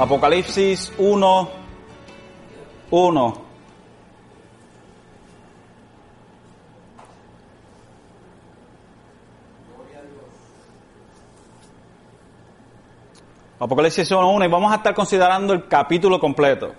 [0.00, 1.50] Apocalipsis 1,
[2.90, 3.34] 1.
[13.58, 16.72] Apocalipsis 1, 1 y vamos a estar considerando el capítulo completo.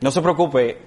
[0.00, 0.80] No se preocupe,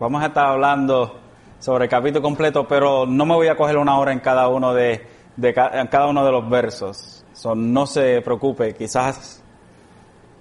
[0.00, 1.20] vamos a estar hablando
[1.60, 4.74] sobre el capítulo completo, pero no me voy a coger una hora en cada uno
[4.74, 7.15] de, de en cada uno de los versos.
[7.36, 9.42] So, no se preocupe, quizás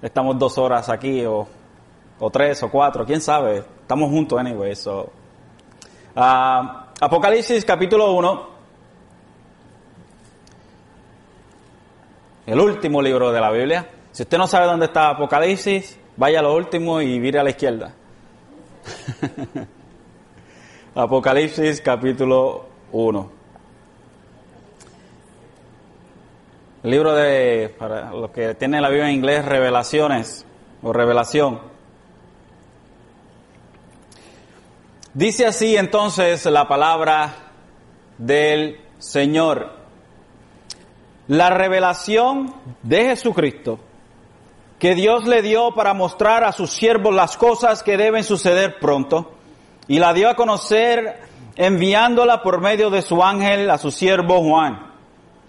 [0.02, 1.46] estamos dos horas aquí o,
[2.20, 3.66] o tres o cuatro, quién sabe.
[3.82, 4.74] Estamos juntos anyway.
[4.78, 5.12] So.
[6.16, 8.48] Uh, Apocalipsis capítulo 1.
[12.48, 13.90] El último libro de la Biblia.
[14.14, 17.50] Si usted no sabe dónde está Apocalipsis, vaya a lo último y vire a la
[17.50, 17.94] izquierda.
[20.96, 23.35] Apocalipsis capítulo 1.
[26.86, 30.46] El libro de, para los que tienen la Biblia en inglés, Revelaciones
[30.84, 31.60] o Revelación.
[35.12, 37.34] Dice así entonces la palabra
[38.20, 39.74] del Señor.
[41.28, 43.80] La revelación de Jesucristo
[44.78, 49.32] que Dios le dio para mostrar a sus siervos las cosas que deben suceder pronto
[49.88, 51.20] y la dio a conocer
[51.56, 54.95] enviándola por medio de su ángel a su siervo Juan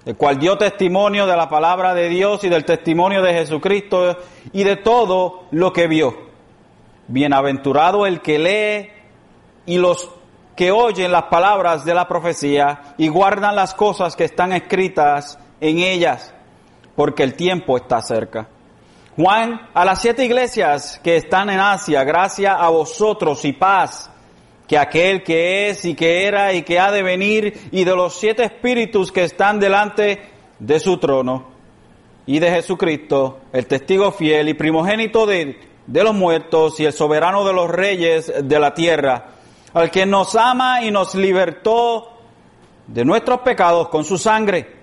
[0.06, 4.16] el cual dio testimonio de la palabra de Dios y del testimonio de Jesucristo
[4.52, 6.16] y de todo lo que vio.
[7.08, 8.90] Bienaventurado el que lee
[9.66, 10.08] y los
[10.54, 15.78] que oyen las palabras de la profecía y guardan las cosas que están escritas en
[15.78, 16.32] ellas,
[16.94, 18.48] porque el tiempo está cerca.
[19.16, 24.08] Juan, a las siete iglesias que están en Asia, gracia a vosotros y paz
[24.66, 28.14] que aquel que es y que era y que ha de venir y de los
[28.14, 30.20] siete espíritus que están delante
[30.58, 31.56] de su trono
[32.26, 37.44] y de Jesucristo, el testigo fiel y primogénito de, de los muertos y el soberano
[37.44, 39.26] de los reyes de la tierra,
[39.72, 42.18] al que nos ama y nos libertó
[42.88, 44.74] de nuestros pecados con su sangre,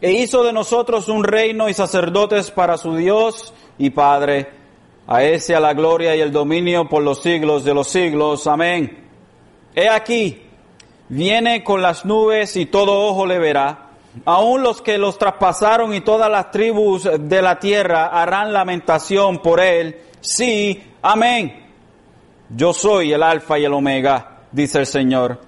[0.00, 4.58] e hizo de nosotros un reino y sacerdotes para su Dios y Padre.
[5.10, 8.46] A ese a la gloria y el dominio por los siglos de los siglos.
[8.46, 9.07] Amén.
[9.74, 10.42] He aquí,
[11.08, 13.86] viene con las nubes y todo ojo le verá.
[14.24, 19.60] Aún los que los traspasaron y todas las tribus de la tierra harán lamentación por
[19.60, 20.00] él.
[20.20, 21.66] Sí, amén.
[22.50, 25.40] Yo soy el alfa y el omega, dice el Señor.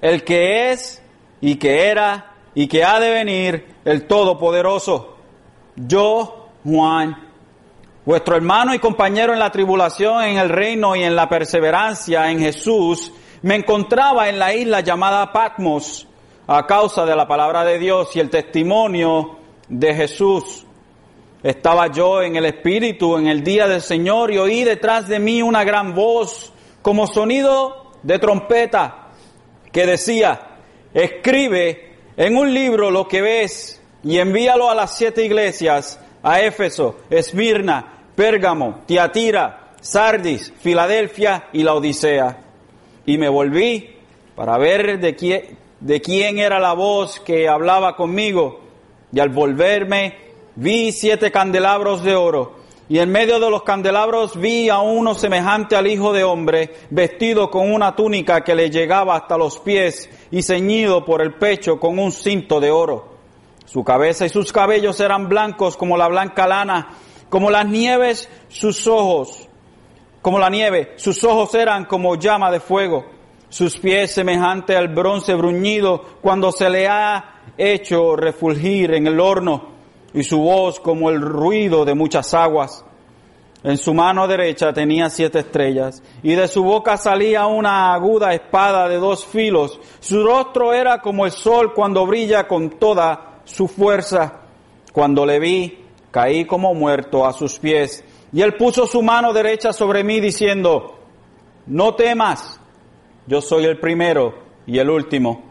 [0.00, 1.02] El que es
[1.40, 5.16] y que era y que ha de venir, el Todopoderoso.
[5.76, 7.28] Yo, Juan,
[8.04, 12.38] vuestro hermano y compañero en la tribulación, en el reino y en la perseverancia en
[12.38, 13.12] Jesús,
[13.44, 16.08] me encontraba en la isla llamada Patmos
[16.46, 19.36] a causa de la palabra de Dios y el testimonio
[19.68, 20.64] de Jesús.
[21.42, 25.42] Estaba yo en el Espíritu en el día del Señor y oí detrás de mí
[25.42, 29.08] una gran voz como sonido de trompeta
[29.70, 30.40] que decía,
[30.94, 36.96] escribe en un libro lo que ves y envíalo a las siete iglesias, a Éfeso,
[37.10, 42.43] Esmirna, Pérgamo, Tiatira, Sardis, Filadelfia y la Odisea.
[43.06, 43.90] Y me volví
[44.34, 48.60] para ver de quién, de quién era la voz que hablaba conmigo.
[49.12, 50.16] Y al volverme
[50.56, 52.64] vi siete candelabros de oro.
[52.88, 57.50] Y en medio de los candelabros vi a uno semejante al Hijo de Hombre, vestido
[57.50, 61.98] con una túnica que le llegaba hasta los pies y ceñido por el pecho con
[61.98, 63.14] un cinto de oro.
[63.64, 66.90] Su cabeza y sus cabellos eran blancos como la blanca lana,
[67.30, 69.43] como las nieves sus ojos
[70.24, 73.04] como la nieve, sus ojos eran como llama de fuego,
[73.50, 79.68] sus pies semejante al bronce bruñido cuando se le ha hecho refulgir en el horno,
[80.14, 82.86] y su voz como el ruido de muchas aguas.
[83.62, 88.88] En su mano derecha tenía siete estrellas, y de su boca salía una aguda espada
[88.88, 89.78] de dos filos.
[90.00, 94.40] Su rostro era como el sol cuando brilla con toda su fuerza.
[94.90, 98.02] Cuando le vi, caí como muerto a sus pies.
[98.34, 100.98] Y él puso su mano derecha sobre mí diciendo,
[101.66, 102.58] no temas,
[103.28, 104.34] yo soy el primero
[104.66, 105.44] y el último,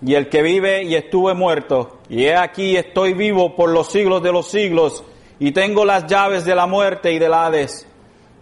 [0.00, 4.22] y el que vive y estuve muerto, y he aquí estoy vivo por los siglos
[4.22, 5.04] de los siglos,
[5.38, 7.86] y tengo las llaves de la muerte y del Hades.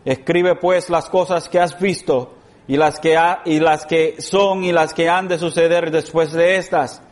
[0.04, 2.34] Escribe pues las cosas que has visto,
[2.68, 6.32] y las que, ha, y las que son y las que han de suceder después
[6.32, 7.02] de estas.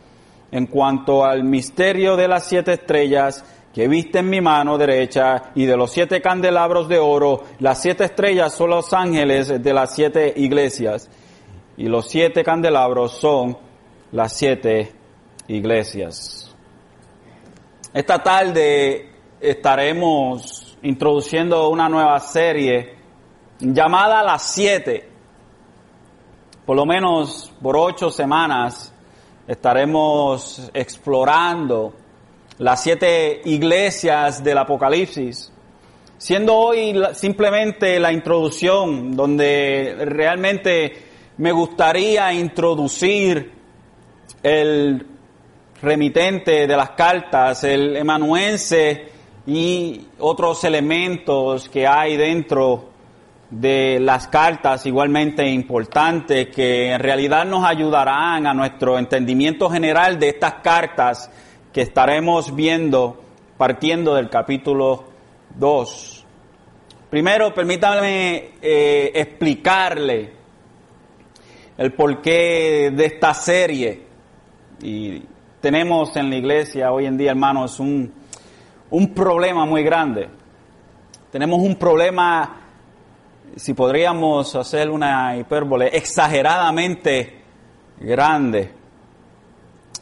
[0.51, 3.43] En cuanto al misterio de las siete estrellas,
[3.75, 8.05] que viste en mi mano derecha y de los siete candelabros de oro, las siete
[8.05, 11.09] estrellas son los ángeles de las siete iglesias
[11.75, 13.57] y los siete candelabros son
[14.13, 14.93] las siete
[15.49, 16.55] iglesias.
[17.93, 19.09] Esta tarde
[19.41, 22.95] estaremos introduciendo una nueva serie
[23.59, 25.09] llamada Las Siete.
[26.65, 28.93] Por lo menos por ocho semanas
[29.45, 32.04] estaremos explorando
[32.57, 35.51] las siete iglesias del Apocalipsis,
[36.17, 40.93] siendo hoy simplemente la introducción donde realmente
[41.37, 43.51] me gustaría introducir
[44.41, 45.05] el
[45.81, 49.09] remitente de las cartas, el emanuense
[49.45, 52.89] y otros elementos que hay dentro
[53.49, 60.29] de las cartas igualmente importantes que en realidad nos ayudarán a nuestro entendimiento general de
[60.29, 61.29] estas cartas
[61.75, 63.21] que estaremos viendo
[63.57, 65.03] partiendo del capítulo
[65.55, 66.25] 2.
[67.09, 70.31] Primero, permítame eh, explicarle
[71.77, 74.03] el porqué de esta serie.
[74.81, 75.21] Y
[75.59, 78.09] tenemos en la iglesia hoy en día, hermanos, un,
[78.91, 80.29] un problema muy grande.
[81.29, 82.55] Tenemos un problema,
[83.57, 87.41] si podríamos hacer una hipérbole, exageradamente
[87.99, 88.71] grande.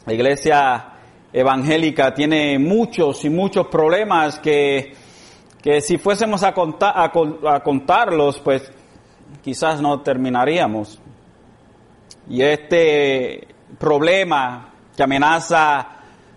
[0.06, 0.93] La iglesia
[1.34, 4.94] evangélica tiene muchos y muchos problemas que,
[5.60, 8.70] que si fuésemos a, contar, a, contarlos, pues
[9.42, 11.00] quizás no terminaríamos.
[12.30, 13.48] Y este
[13.80, 15.88] problema que amenaza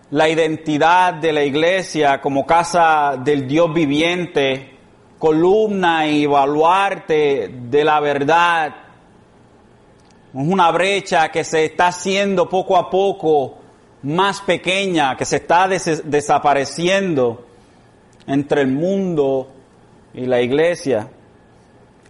[0.09, 4.77] la identidad de la iglesia como casa del Dios viviente,
[5.19, 8.75] columna y baluarte de la verdad,
[10.33, 13.66] es una brecha que se está haciendo poco a poco
[14.03, 17.45] más pequeña que se está desapareciendo
[18.27, 19.49] entre el mundo
[20.13, 21.09] y la iglesia.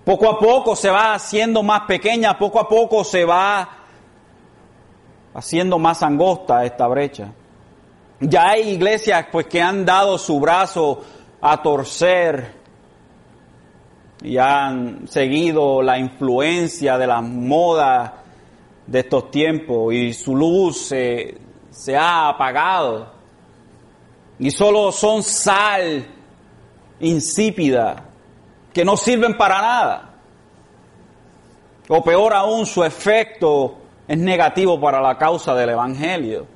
[0.04, 3.70] Poco a poco se va haciendo más pequeña, poco a poco se va
[5.34, 7.34] haciendo más angosta esta brecha.
[8.20, 11.04] Ya hay iglesias pues que han dado su brazo
[11.40, 12.54] a torcer
[14.24, 18.24] y han seguido la influencia de la moda
[18.88, 21.38] de estos tiempos y su luz se,
[21.78, 23.08] se ha apagado
[24.40, 26.08] y solo son sal
[27.00, 28.04] insípida
[28.74, 30.14] que no sirven para nada.
[31.88, 33.78] O peor aún, su efecto
[34.08, 36.48] es negativo para la causa del Evangelio.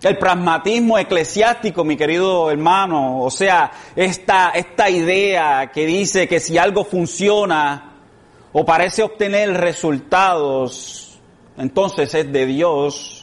[0.00, 6.56] El pragmatismo eclesiástico, mi querido hermano, o sea, esta, esta idea que dice que si
[6.56, 7.94] algo funciona
[8.52, 11.18] o parece obtener resultados,
[11.56, 13.17] entonces es de Dios,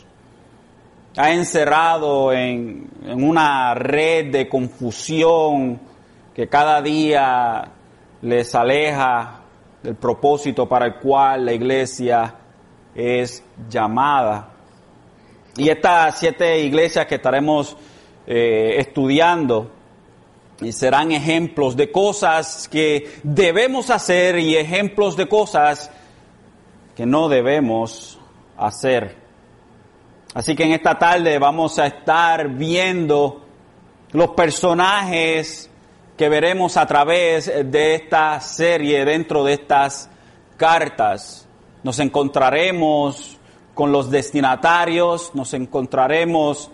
[1.18, 5.80] ha encerrado en, una red de confusión
[6.34, 7.72] que cada día
[8.22, 9.42] les aleja
[9.82, 12.36] del propósito para el cual la iglesia
[12.94, 14.50] es llamada.
[15.56, 17.78] Y estas siete iglesias que estaremos
[18.28, 19.72] eh, estudiando
[20.72, 25.92] serán ejemplos de cosas que debemos hacer y ejemplos de cosas
[26.96, 28.20] que no debemos
[28.58, 29.25] hacer.
[30.36, 33.42] Así que en esta tarde vamos a estar viendo
[34.12, 35.70] los personajes
[36.18, 40.10] que veremos a través de esta serie, dentro de estas
[40.58, 41.48] cartas.
[41.84, 43.38] Nos encontraremos
[43.74, 46.70] con los destinatarios, nos encontraremos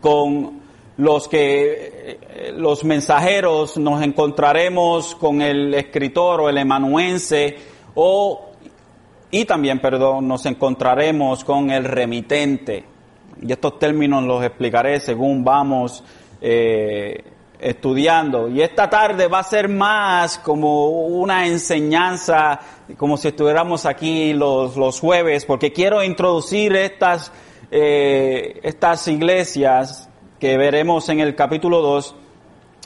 [0.00, 0.62] con
[0.96, 2.18] los que
[2.56, 7.58] los mensajeros, nos encontraremos con el escritor o el emanuense
[7.94, 8.53] o
[9.34, 12.84] y también, perdón, nos encontraremos con el remitente.
[13.42, 16.04] Y estos términos los explicaré según vamos
[16.40, 17.24] eh,
[17.58, 18.48] estudiando.
[18.48, 22.60] Y esta tarde va a ser más como una enseñanza,
[22.96, 27.32] como si estuviéramos aquí los, los jueves, porque quiero introducir estas,
[27.72, 32.14] eh, estas iglesias que veremos en el capítulo 2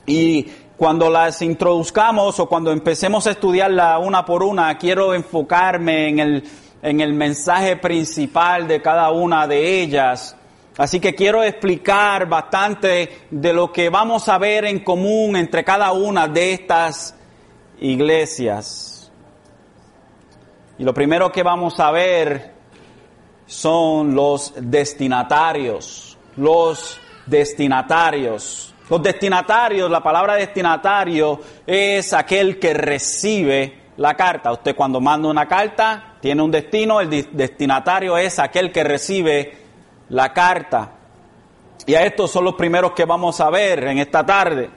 [0.07, 0.47] y
[0.79, 6.45] cuando las introduzcamos o cuando empecemos a estudiarla una por una, quiero enfocarme en el,
[6.81, 10.37] en el mensaje principal de cada una de ellas.
[10.77, 15.91] Así que quiero explicar bastante de lo que vamos a ver en común entre cada
[15.91, 17.17] una de estas
[17.81, 19.11] iglesias.
[20.79, 22.55] Y lo primero que vamos a ver
[23.47, 28.73] son los destinatarios, los destinatarios.
[28.89, 34.53] Los destinatarios, la palabra destinatario es aquel que recibe la carta.
[34.53, 39.59] Usted cuando manda una carta tiene un destino, el destinatario es aquel que recibe
[40.09, 40.93] la carta.
[41.87, 44.71] Y a estos son los primeros que vamos a ver en esta tarde.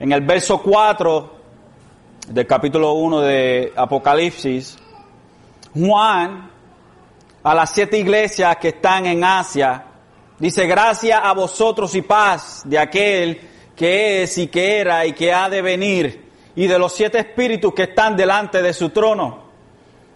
[0.00, 1.34] En el verso 4
[2.28, 4.78] del capítulo 1 de Apocalipsis,
[5.74, 6.50] Juan
[7.42, 9.84] a las siete iglesias que están en Asia
[10.38, 13.40] Dice, gracia a vosotros y paz de aquel
[13.76, 16.24] que es y que era y que ha de venir,
[16.56, 19.44] y de los siete espíritus que están delante de su trono.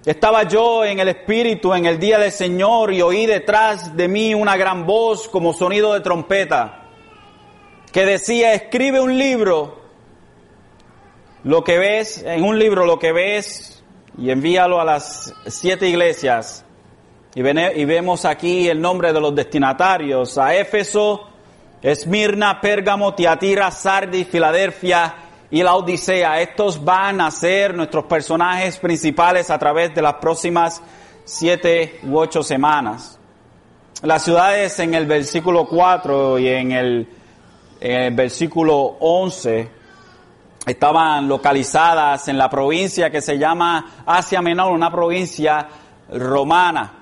[0.05, 4.35] Estaba yo en el espíritu en el día del Señor y oí detrás de mí
[4.35, 6.87] una gran voz como sonido de trompeta,
[7.93, 9.83] que decía, escribe un libro,
[11.45, 13.85] lo que ves, en un libro lo que ves,
[14.17, 16.65] y envíalo a las siete iglesias
[17.39, 21.29] y, vemos aquí el nombre de los destinatarios, a Éfeso,
[21.81, 25.15] Esmirna, Pérgamo, Tiatira, Sardis, Filadelfia
[25.49, 26.41] y la Odisea.
[26.41, 30.83] Estos van a ser nuestros personajes principales a través de las próximas
[31.25, 33.21] siete u ocho semanas.
[34.03, 37.09] Las ciudades en el versículo 4 y en el,
[38.17, 39.71] versículo 11
[40.67, 45.69] estaban localizadas en la provincia que se llama Asia Menor, una provincia
[46.11, 46.98] romana.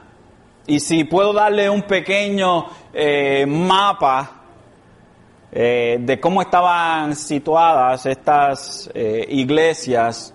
[0.69, 4.33] Y si puedo darle un pequeño eh, mapa
[5.53, 10.35] eh, de cómo estaban situadas estas eh, iglesias,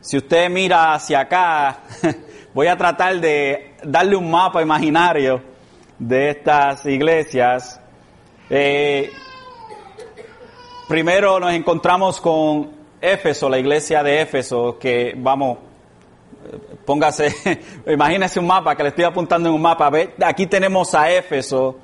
[0.00, 1.82] si usted mira hacia acá,
[2.54, 5.40] voy a tratar de darle un mapa imaginario
[5.96, 7.80] de estas iglesias.
[10.88, 15.58] primero nos encontramos con Éfeso, la iglesia de Éfeso, que vamos,
[16.84, 19.90] Póngase, imagínese un mapa que le estoy apuntando en un mapa.
[20.24, 21.78] Aquí tenemos a Éfeso,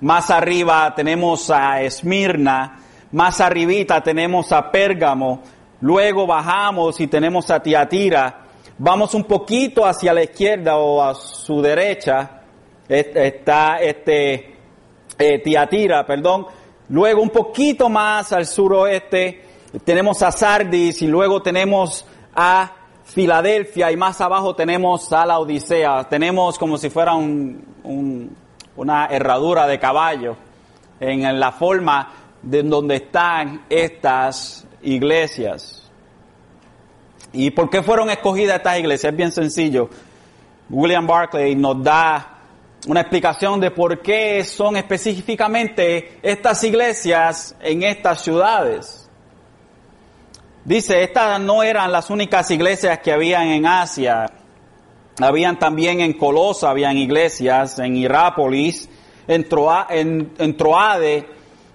[0.00, 2.78] más arriba tenemos a Esmirna,
[3.12, 5.42] más arribita tenemos a Pérgamo,
[5.80, 8.44] luego bajamos y tenemos a Tiatira,
[8.78, 12.42] vamos un poquito hacia la izquierda o a su derecha,
[12.88, 14.54] está este
[15.18, 16.46] eh, Tiatira, perdón,
[16.88, 19.42] luego un poquito más al suroeste
[19.84, 22.75] tenemos a Sardis y luego tenemos a
[23.06, 26.04] Filadelfia y más abajo tenemos a la Odisea.
[26.08, 28.36] Tenemos como si fuera un,
[28.76, 30.36] una herradura de caballo
[30.98, 35.88] en la forma de donde están estas iglesias.
[37.32, 39.12] ¿Y por qué fueron escogidas estas iglesias?
[39.12, 39.88] Es bien sencillo.
[40.68, 42.38] William Barclay nos da
[42.88, 49.05] una explicación de por qué son específicamente estas iglesias en estas ciudades.
[50.66, 54.28] Dice, estas no eran las únicas iglesias que habían en Asia.
[55.20, 58.88] Habían también en Colosa, habían iglesias, en Irápolis,
[59.28, 59.46] en,
[60.38, 61.24] en, Troade,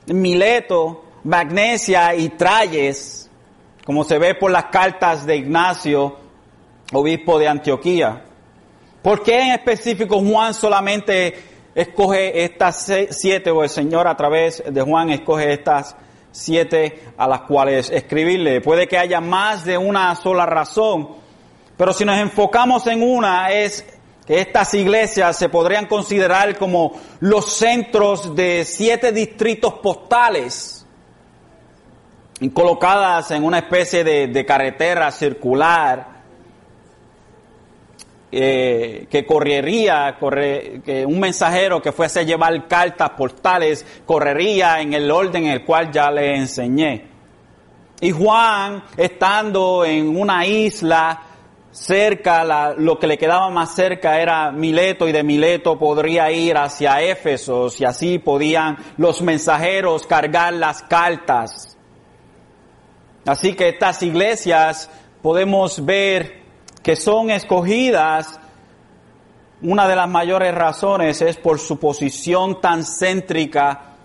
[0.07, 3.29] en Mileto, Magnesia y Trayes,
[3.85, 6.17] como se ve por las cartas de Ignacio,
[6.91, 8.25] obispo de Antioquía.
[9.01, 11.33] ¿Por qué en específico Juan solamente
[11.73, 15.95] escoge estas siete, o el Señor a través de Juan escoge estas
[16.31, 18.61] siete a las cuales escribirle.
[18.61, 21.09] Puede que haya más de una sola razón,
[21.77, 23.85] pero si nos enfocamos en una es
[24.25, 30.85] que estas iglesias se podrían considerar como los centros de siete distritos postales
[32.53, 36.10] colocadas en una especie de, de carretera circular
[38.31, 44.93] eh, que correría, corre, que un mensajero que fuese a llevar cartas portales, correría en
[44.93, 47.07] el orden en el cual ya le enseñé.
[47.99, 51.21] Y Juan, estando en una isla
[51.71, 57.01] cerca, lo que le quedaba más cerca era Mileto y de Mileto podría ir hacia
[57.01, 61.77] Éfeso y así podían los mensajeros cargar las cartas.
[63.25, 64.89] Así que estas iglesias
[65.21, 66.40] podemos ver
[66.83, 68.39] que son escogidas,
[69.61, 73.95] una de las mayores razones es por su posición tan céntrica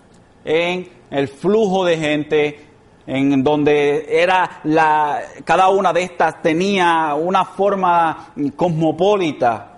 [0.45, 2.65] en el flujo de gente,
[3.07, 9.73] en donde era la, cada una de estas tenía una forma cosmopolita,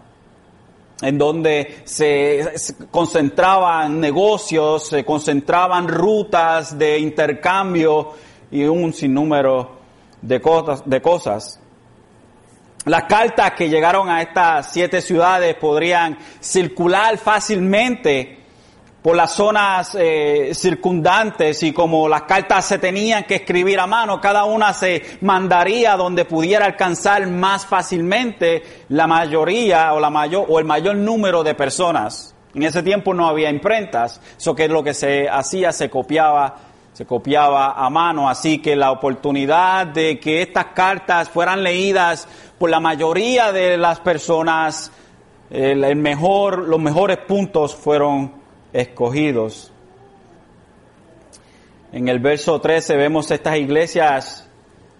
[1.01, 2.53] en donde se,
[2.91, 8.13] concentraban negocios, se concentraban rutas de intercambio
[8.51, 9.77] y un sinnúmero
[10.21, 10.83] de cosas.
[10.85, 11.58] De cosas.
[12.89, 18.39] Las cartas que llegaron a estas siete ciudades podrían circular fácilmente
[19.03, 24.19] por las zonas eh, circundantes y como las cartas se tenían que escribir a mano,
[24.19, 30.57] cada una se mandaría donde pudiera alcanzar más fácilmente la mayoría o la mayor o
[30.57, 32.33] el mayor número de personas.
[32.55, 36.55] En ese tiempo no había imprentas, eso que lo que se hacía, se copiaba
[36.99, 42.27] se copiaba a mano, así que la oportunidad de que estas cartas fueran leídas
[42.59, 44.91] por la mayoría de las personas,
[45.49, 48.33] el, mejor, los mejores puntos fueron
[48.73, 49.71] escogidos.
[51.93, 54.47] En el verso 13 vemos estas iglesias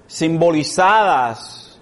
[0.07, 1.79] simbolizadas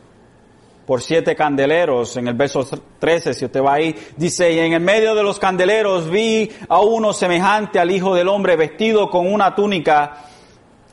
[0.88, 2.18] por siete candeleros.
[2.18, 2.68] En el verso
[2.98, 6.82] 13, si usted va ahí, dice, y en el medio de los candeleros vi a
[6.82, 10.26] uno semejante al Hijo del Hombre vestido con una túnica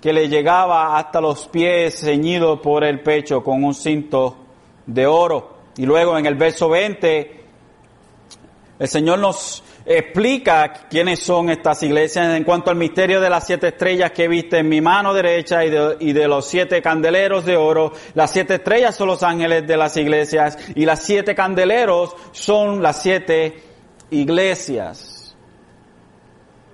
[0.00, 4.43] que le llegaba hasta los pies, ceñido por el pecho con un cinto
[4.86, 5.54] de oro.
[5.76, 7.44] Y luego en el verso 20,
[8.78, 13.68] el Señor nos explica quiénes son estas iglesias en cuanto al misterio de las siete
[13.68, 17.56] estrellas que viste en mi mano derecha y de, y de, los siete candeleros de
[17.56, 17.92] oro.
[18.14, 23.02] Las siete estrellas son los ángeles de las iglesias y las siete candeleros son las
[23.02, 23.62] siete
[24.10, 25.36] iglesias.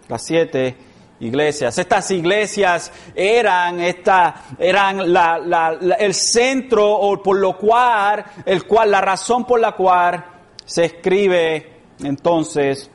[0.08, 0.76] Las siete
[1.20, 1.78] iglesias.
[1.78, 8.64] Estas iglesias eran esta, eran la, la, la, el centro o por lo cual, el
[8.64, 10.24] cual, la razón por la cual
[10.64, 11.72] se escribe
[12.02, 12.90] entonces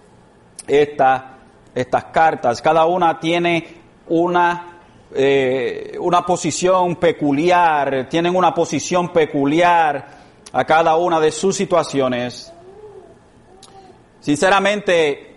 [0.68, 1.38] esta,
[1.74, 2.62] estas cartas.
[2.62, 3.68] Cada una tiene
[4.08, 4.80] una,
[5.14, 12.52] eh, una posición peculiar, tienen una posición peculiar a cada una de sus situaciones.
[14.20, 15.35] Sinceramente,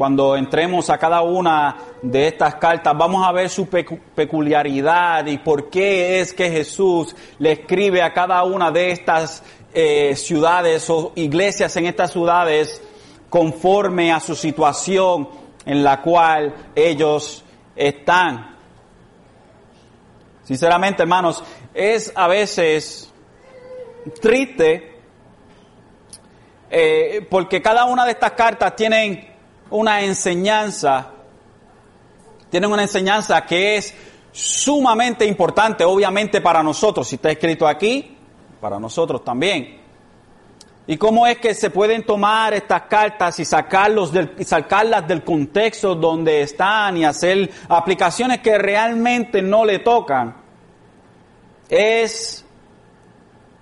[0.00, 5.68] cuando entremos a cada una de estas cartas, vamos a ver su peculiaridad y por
[5.68, 9.42] qué es que Jesús le escribe a cada una de estas
[9.74, 12.80] eh, ciudades o iglesias en estas ciudades
[13.28, 15.28] conforme a su situación
[15.66, 17.44] en la cual ellos
[17.76, 18.56] están.
[20.44, 23.12] Sinceramente, hermanos, es a veces
[24.22, 24.98] triste
[26.70, 29.29] eh, porque cada una de estas cartas tienen
[29.70, 31.08] una enseñanza,
[32.50, 33.94] tienen una enseñanza que es
[34.32, 38.16] sumamente importante, obviamente para nosotros, si está escrito aquí,
[38.60, 39.80] para nosotros también.
[40.86, 45.22] ¿Y cómo es que se pueden tomar estas cartas y, sacarlos del, y sacarlas del
[45.22, 50.34] contexto donde están y hacer aplicaciones que realmente no le tocan?
[51.68, 52.44] Es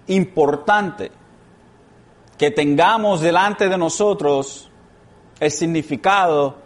[0.07, 1.13] importante
[2.39, 4.68] que tengamos delante de nosotros
[5.41, 6.57] el significado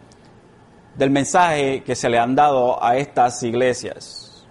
[0.96, 4.46] del mensaje que se le han dado a estas iglesias.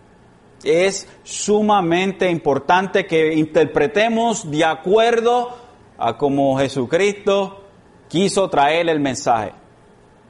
[0.64, 5.56] Es sumamente importante que interpretemos de acuerdo
[5.98, 7.64] a como Jesucristo
[8.08, 9.54] quiso traer el mensaje.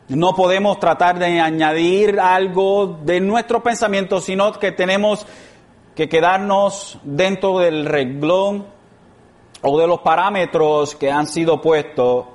[0.08, 5.26] No podemos tratar de añadir algo de nuestro pensamiento, sino que tenemos
[5.96, 8.66] que quedarnos dentro del reglón
[9.62, 12.26] o de los parámetros que han sido puestos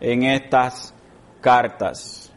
[0.00, 0.94] en estas
[1.40, 2.32] cartas.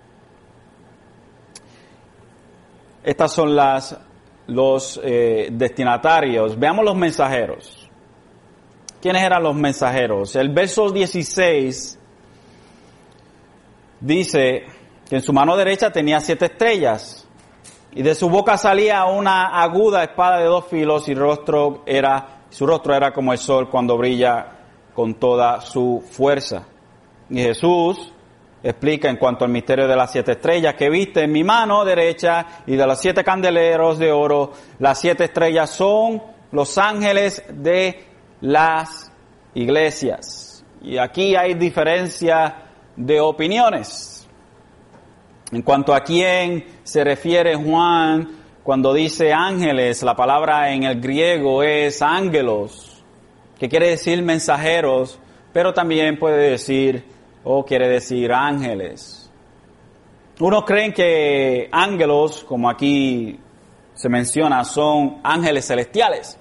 [3.03, 3.97] Estas son las
[4.47, 6.57] los eh, destinatarios.
[6.57, 7.89] Veamos los mensajeros.
[9.01, 10.35] ¿Quiénes eran los mensajeros?
[10.35, 11.99] El verso 16
[13.99, 14.65] dice
[15.07, 17.27] que en su mano derecha tenía siete estrellas
[17.91, 22.65] y de su boca salía una aguda espada de dos filos y rostro era, su
[22.65, 24.47] rostro era como el sol cuando brilla
[24.93, 26.65] con toda su fuerza.
[27.29, 28.13] Y Jesús
[28.63, 32.63] explica en cuanto al misterio de las siete estrellas que viste en mi mano derecha
[32.65, 34.51] y de los siete candeleros de oro.
[34.79, 38.03] Las siete estrellas son los ángeles de
[38.41, 39.11] las
[39.53, 40.63] iglesias.
[40.81, 42.63] Y aquí hay diferencia
[42.95, 44.27] de opiniones.
[45.51, 48.29] En cuanto a quién se refiere Juan
[48.63, 53.01] cuando dice ángeles, la palabra en el griego es ángelos,
[53.57, 55.19] que quiere decir mensajeros,
[55.53, 57.05] pero también puede decir
[57.47, 59.31] o quiere decir ángeles.
[60.39, 63.39] Unos creen que ángelos, como aquí
[63.93, 66.39] se menciona, son ángeles celestiales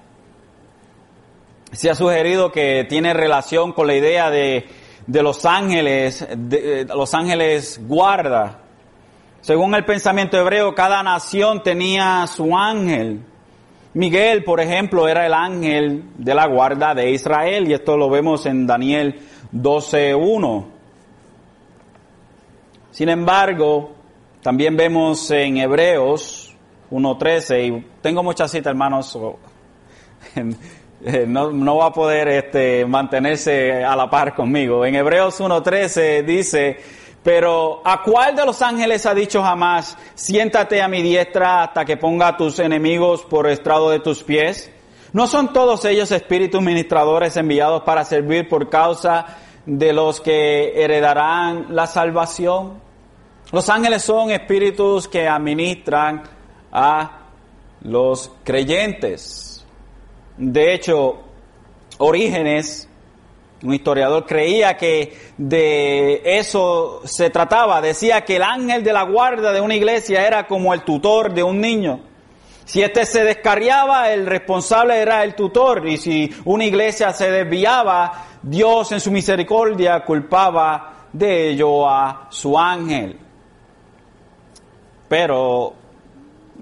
[1.71, 4.65] se ha sugerido que tiene relación con la idea de,
[5.07, 8.59] los ángeles, de, los ángeles guarda.
[9.41, 13.21] Según el pensamiento hebreo, cada nación tenía su ángel.
[13.93, 18.45] Miguel, por ejemplo, era el ángel de la guarda de Israel y esto lo vemos
[18.45, 19.19] en Daniel
[19.53, 20.76] 12.1.
[22.97, 23.91] Sin embargo,
[24.41, 26.51] también vemos en Hebreos
[26.89, 29.15] 1.13 y tengo muchas citas, hermanos,
[31.27, 34.83] no, no, va a poder este, mantenerse a la par conmigo.
[34.83, 36.77] En Hebreos 1.13 dice,
[37.21, 41.97] pero ¿a cuál de los ángeles ha dicho jamás, siéntate a mi diestra hasta que
[41.97, 44.71] ponga a tus enemigos por estrado de tus pies?
[45.13, 51.75] ¿No son todos ellos espíritus ministradores enviados para servir por causa de los que heredarán
[51.75, 52.86] la salvación?
[53.51, 56.23] Los ángeles son espíritus que administran
[56.71, 57.19] a
[57.81, 59.65] los creyentes.
[60.37, 61.23] De hecho,
[61.99, 62.87] Orígenes,
[63.63, 67.81] un historiador, creía que de eso se trataba.
[67.81, 71.41] Decía que el ángel de la guarda de una iglesia era como el tutor de
[71.41, 72.01] un niño.
[72.65, 75.87] Si este se descarriaba, el responsable era el tutor.
[75.87, 82.59] Y si una iglesia se desviaba, Dios en su misericordia culpaba de ello a su
[82.59, 83.26] ángel.
[85.07, 85.73] Pero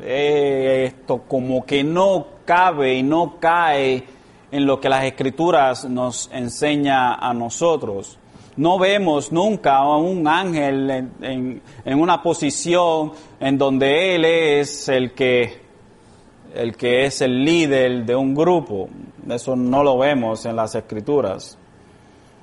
[0.01, 4.03] eh, esto como que no cabe y no cae
[4.51, 8.17] en lo que las escrituras nos enseña a nosotros.
[8.57, 10.89] No vemos nunca a un ángel
[11.21, 15.65] en, en una posición en donde él es el que
[16.55, 18.87] el que es el líder de un grupo.
[19.29, 21.57] Eso no lo vemos en las escrituras.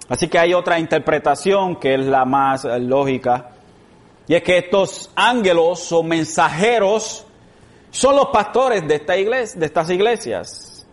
[0.08, 3.52] Así que hay otra interpretación que es la más lógica,
[4.28, 7.26] y es que estos ángeles o mensajeros
[7.90, 10.86] son los pastores de, esta iglesia, de estas iglesias.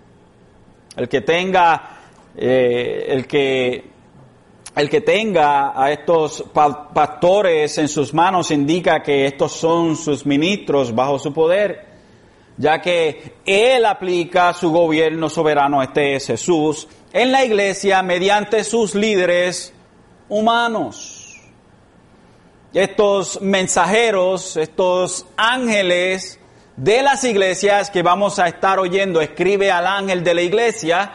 [0.96, 2.00] El que tenga,
[2.36, 3.90] eh, el que,
[4.76, 10.94] el que tenga a estos pastores en sus manos indica que estos son sus ministros
[10.94, 11.90] bajo su poder
[12.60, 18.96] ya que Él aplica su gobierno soberano, este es Jesús, en la iglesia mediante sus
[18.96, 19.74] líderes
[20.28, 21.19] humanos.
[22.74, 26.40] Estos mensajeros, estos ángeles
[26.78, 31.12] de las iglesias que vamos a estar oyendo, escribe al ángel de la iglesia,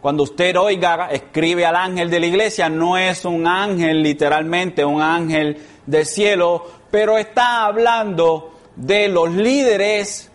[0.00, 5.02] cuando usted oiga, escribe al ángel de la iglesia, no es un ángel literalmente, un
[5.02, 10.30] ángel del cielo, pero está hablando de los líderes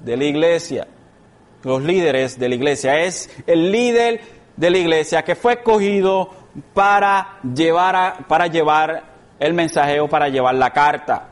[0.00, 0.86] de la iglesia,
[1.62, 3.00] los líderes de la iglesia.
[3.00, 4.20] Es el líder
[4.54, 6.30] de la iglesia que fue escogido
[6.74, 9.09] para llevar, para llevar
[9.40, 11.28] el mensaje o para llevar la carta.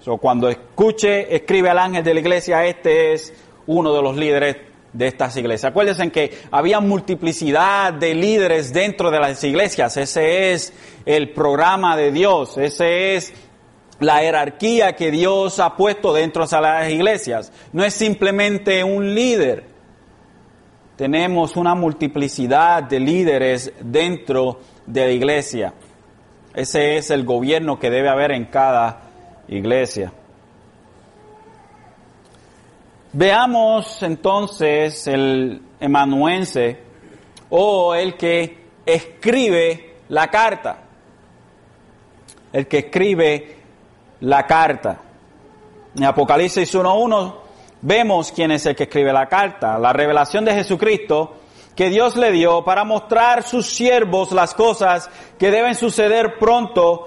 [0.00, 3.32] So, cuando escuche, escribe al ángel de la iglesia, este es
[3.66, 4.56] uno de los líderes
[4.92, 5.70] de estas iglesias.
[5.70, 9.96] Acuérdense que había multiplicidad de líderes dentro de las iglesias.
[9.96, 10.72] Ese es
[11.06, 12.56] el programa de Dios.
[12.58, 13.32] Ese es
[14.00, 17.52] la jerarquía que Dios ha puesto dentro de las iglesias.
[17.72, 19.64] No es simplemente un líder.
[20.96, 25.74] Tenemos una multiplicidad de líderes dentro de la iglesia.
[26.54, 29.02] Ese es el gobierno que debe haber en cada
[29.48, 30.12] iglesia.
[33.12, 36.78] Veamos entonces el emanuense
[37.50, 40.78] o el que escribe la carta.
[42.52, 43.56] El que escribe
[44.20, 45.00] la carta.
[45.96, 47.34] En Apocalipsis 1.1
[47.82, 51.37] vemos quién es el que escribe la carta, la revelación de Jesucristo
[51.78, 57.06] que Dios le dio para mostrar sus siervos las cosas que deben suceder pronto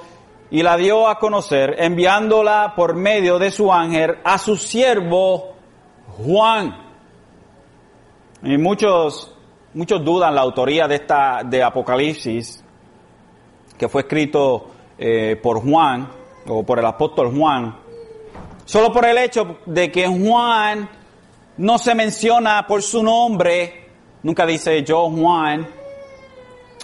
[0.49, 5.55] y la dio a conocer enviándola por medio de su ángel a su siervo
[6.07, 6.73] Juan.
[8.43, 9.35] Y muchos,
[9.73, 12.63] muchos dudan la autoría de esta, de Apocalipsis,
[13.77, 16.09] que fue escrito eh, por Juan,
[16.47, 17.75] o por el apóstol Juan,
[18.63, 20.89] solo por el hecho de que Juan
[21.57, 23.80] no se menciona por su nombre,
[24.23, 25.67] nunca dice yo Juan,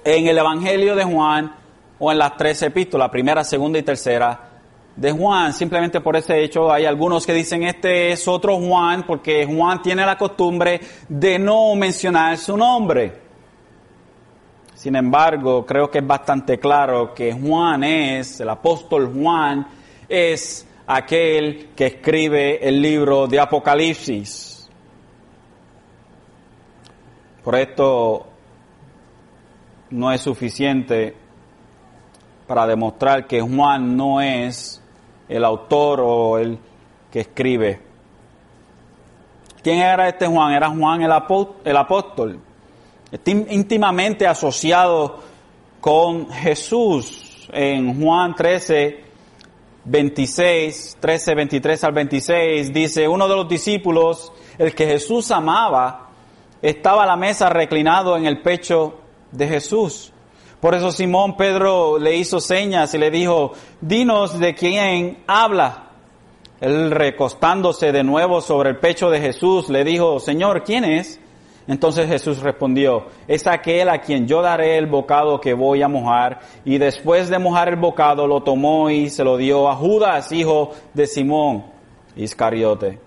[0.03, 1.53] en el Evangelio de Juan
[1.99, 4.47] o en las tres epístolas, primera, segunda y tercera
[4.95, 5.53] de Juan.
[5.53, 10.05] Simplemente por ese hecho hay algunos que dicen este es otro Juan porque Juan tiene
[10.05, 13.27] la costumbre de no mencionar su nombre.
[14.73, 19.67] Sin embargo, creo que es bastante claro que Juan es, el apóstol Juan,
[20.07, 24.56] es aquel que escribe el libro de Apocalipsis.
[27.47, 28.25] Por esto
[29.91, 31.15] no es suficiente
[32.45, 34.83] para demostrar que Juan no es
[35.29, 36.59] el autor o el
[37.09, 37.79] que escribe.
[39.63, 40.55] ¿Quién era este Juan?
[40.55, 42.37] Era Juan el apóstol.
[43.09, 45.21] Está íntimamente asociado
[45.79, 49.05] con Jesús en Juan 13,
[49.85, 56.06] 26, 13, 23 al 26, dice, uno de los discípulos, el que Jesús amaba,
[56.61, 58.95] estaba la mesa reclinado en el pecho
[59.31, 60.11] de Jesús.
[60.59, 65.83] Por eso Simón Pedro le hizo señas y le dijo, dinos de quién habla.
[66.59, 71.19] Él recostándose de nuevo sobre el pecho de Jesús, le dijo, Señor, ¿quién es?
[71.67, 76.39] Entonces Jesús respondió, es aquel a quien yo daré el bocado que voy a mojar.
[76.65, 80.71] Y después de mojar el bocado lo tomó y se lo dio a Judas, hijo
[80.93, 81.65] de Simón
[82.15, 82.99] Iscariote.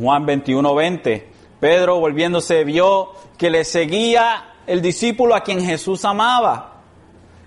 [0.00, 1.28] Juan 21, 20.
[1.60, 6.82] Pedro volviéndose vio que le seguía el discípulo a quien Jesús amaba.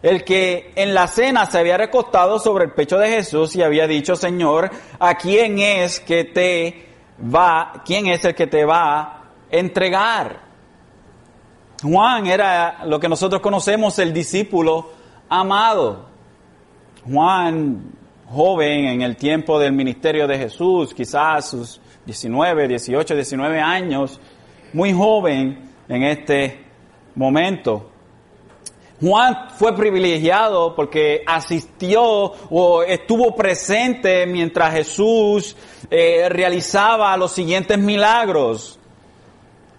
[0.02, 3.86] El que en la cena se había recostado sobre el pecho de Jesús y había
[3.86, 6.88] dicho, Señor, ¿a quién es que te
[7.34, 9.22] va, quién es el que te va
[9.52, 10.40] entregar.
[11.84, 14.92] Juan era lo que nosotros conocemos el discípulo
[15.30, 16.06] amado.
[17.06, 17.92] Juan,
[18.30, 24.20] joven en el tiempo del ministerio de Jesús, quizás sus 19, 18, 19 años,
[24.74, 26.60] muy joven en este
[27.16, 27.90] momento.
[29.00, 35.56] Juan fue privilegiado porque asistió o estuvo presente mientras Jesús
[35.90, 38.78] eh, realizaba los siguientes milagros.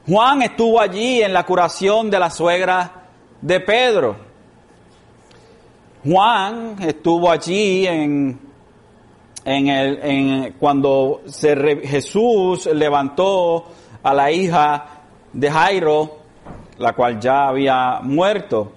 [0.09, 3.09] Juan estuvo allí en la curación de la suegra
[3.42, 4.16] de Pedro.
[6.03, 8.52] Juan estuvo allí en,
[9.44, 13.64] en el, en, cuando se Jesús levantó
[14.02, 15.02] a la hija
[15.33, 16.18] de Jairo,
[16.78, 18.72] la cual ya había muerto.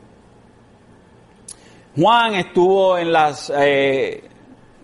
[1.95, 4.23] Juan estuvo en las eh,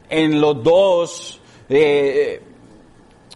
[0.10, 2.42] en los dos eh,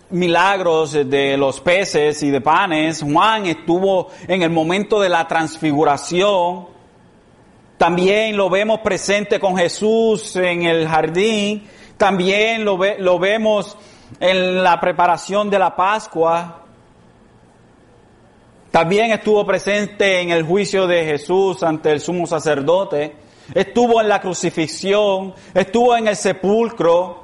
[0.10, 3.02] milagros de los peces y de panes.
[3.02, 6.68] Juan estuvo en el momento de la transfiguración.
[7.78, 11.64] También lo vemos presente con Jesús en el jardín.
[11.98, 13.78] También lo, lo vemos
[14.20, 16.62] en la preparación de la Pascua.
[18.72, 23.16] También estuvo presente en el juicio de Jesús ante el sumo sacerdote.
[23.54, 25.34] Estuvo en la crucifixión.
[25.54, 27.24] Estuvo en el sepulcro.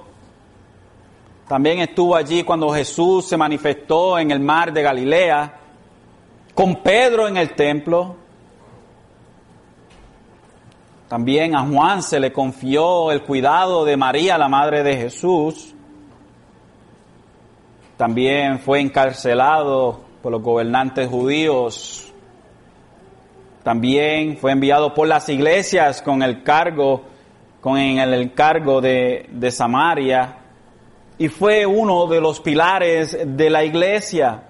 [1.47, 5.59] También estuvo allí cuando Jesús se manifestó en el mar de Galilea.
[6.53, 8.15] Con Pedro en el templo.
[11.11, 15.75] También a Juan se le confió el cuidado de María, la madre de Jesús.
[17.97, 22.13] También fue encarcelado por los gobernantes judíos.
[23.61, 27.03] También fue enviado por las iglesias con el cargo,
[27.59, 30.37] con el, cargo de, de Samaria.
[31.17, 34.43] Y fue uno de los pilares de la iglesia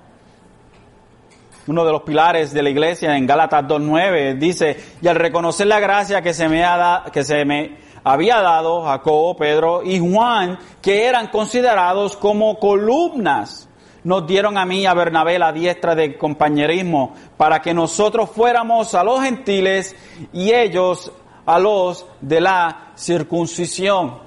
[1.68, 5.80] uno de los pilares de la iglesia en Gálatas 2.9, dice, y al reconocer la
[5.80, 11.06] gracia que se me, ha que se me había dado Jacobo, Pedro y Juan, que
[11.06, 13.68] eran considerados como columnas
[14.04, 19.04] nos dieron a mí a Bernabé la diestra de compañerismo para que nosotros fuéramos a
[19.04, 19.96] los gentiles
[20.34, 21.12] y ellos
[21.46, 24.20] a los de la circuncisión.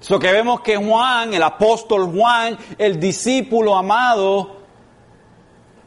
[0.00, 4.58] Eso que vemos que Juan, el apóstol Juan, el discípulo amado,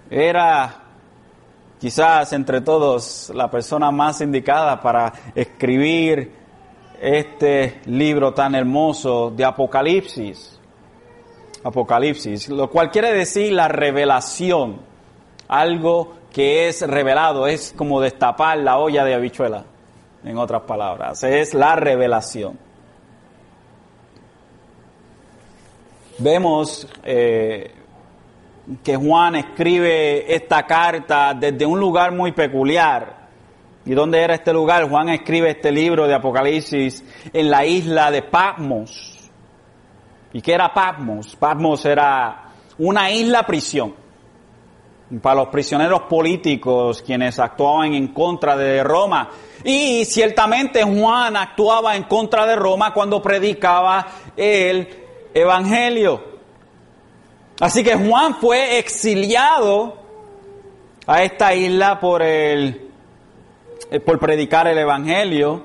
[0.09, 0.78] era
[1.79, 6.31] quizás entre todos la persona más indicada para escribir
[7.01, 10.59] este libro tan hermoso de Apocalipsis.
[11.63, 14.81] Apocalipsis, lo cual quiere decir la revelación,
[15.47, 19.65] algo que es revelado, es como destapar la olla de habichuela,
[20.23, 22.57] en otras palabras, es la revelación.
[26.17, 27.73] Vemos eh,
[28.83, 33.27] que Juan escribe esta carta desde un lugar muy peculiar.
[33.85, 34.87] ¿Y dónde era este lugar?
[34.87, 37.03] Juan escribe este libro de Apocalipsis
[37.33, 39.31] en la isla de Patmos.
[40.33, 41.35] ¿Y qué era Patmos?
[41.35, 43.95] Patmos era una isla prisión
[45.21, 49.29] para los prisioneros políticos quienes actuaban en contra de Roma.
[49.63, 54.05] Y ciertamente Juan actuaba en contra de Roma cuando predicaba
[54.37, 54.87] el
[55.33, 56.38] Evangelio.
[57.59, 59.97] Así que Juan fue exiliado
[61.05, 62.89] a esta isla por el
[64.05, 65.63] por predicar el evangelio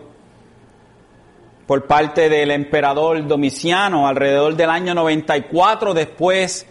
[1.67, 6.67] por parte del emperador Domiciano alrededor del año 94 después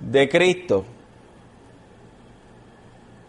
[0.00, 0.84] de Cristo.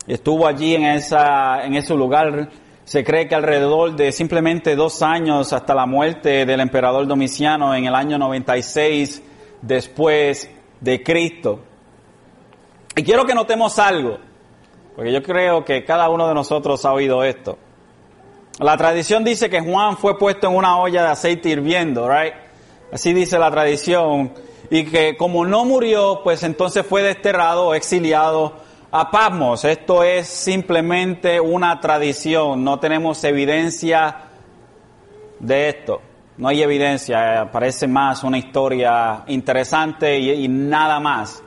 [0.08, 2.50] Estuvo allí en, esa, en ese lugar,
[2.84, 7.86] se cree que alrededor de simplemente dos años hasta la muerte del emperador Domiciano en
[7.86, 9.22] el año 96
[9.62, 10.50] después
[10.84, 11.60] de Cristo.
[12.96, 14.18] Y quiero que notemos algo,
[14.96, 17.58] porque yo creo que cada uno de nosotros ha oído esto.
[18.60, 22.34] La tradición dice que Juan fue puesto en una olla de aceite hirviendo, right?
[22.92, 24.34] Así dice la tradición.
[24.70, 28.54] Y que como no murió, pues entonces fue desterrado o exiliado
[28.92, 29.66] a Patmos.
[29.66, 32.64] Esto es simplemente una tradición.
[32.64, 34.16] No tenemos evidencia
[35.40, 36.02] de esto.
[36.38, 37.50] No hay evidencia.
[37.52, 41.44] Parece más una historia interesante y, nada más.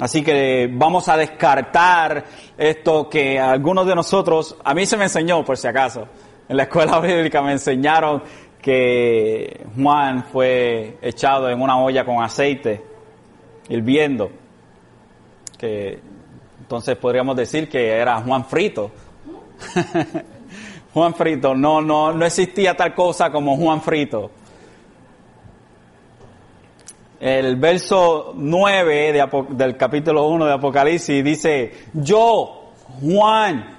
[0.00, 2.24] Así que vamos a descartar
[2.56, 6.06] esto que algunos de nosotros, a mí se me enseñó por si acaso,
[6.48, 8.22] en la escuela bíblica me enseñaron
[8.62, 12.84] que Juan fue echado en una olla con aceite,
[13.68, 14.30] hirviendo,
[15.58, 16.00] que
[16.60, 18.90] entonces podríamos decir que era Juan frito.
[20.94, 24.30] Juan frito, no, no, no existía tal cosa como Juan frito
[27.20, 32.70] el verso 9 del capítulo 1 de Apocalipsis dice, yo,
[33.00, 33.76] Juan,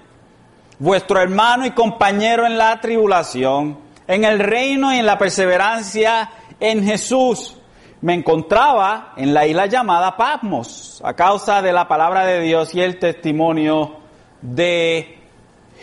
[0.77, 6.83] vuestro hermano y compañero en la tribulación, en el reino y en la perseverancia en
[6.83, 7.55] Jesús.
[8.01, 12.81] Me encontraba en la isla llamada Patmos a causa de la palabra de Dios y
[12.81, 13.97] el testimonio
[14.41, 15.19] de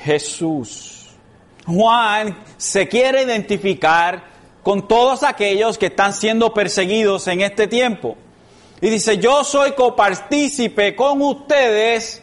[0.02, 0.95] Jesús.
[1.66, 4.22] Juan se quiere identificar
[4.62, 8.16] con todos aquellos que están siendo perseguidos en este tiempo.
[8.80, 12.22] Y dice, yo soy copartícipe con ustedes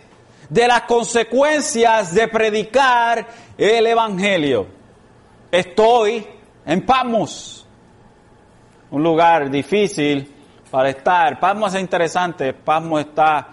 [0.50, 3.28] de las consecuencias de predicar
[3.58, 4.68] el Evangelio.
[5.52, 6.26] Estoy
[6.66, 7.66] en Patmos,
[8.92, 10.32] un lugar difícil
[10.70, 11.40] para estar.
[11.40, 13.48] Patmos es interesante, Patmos está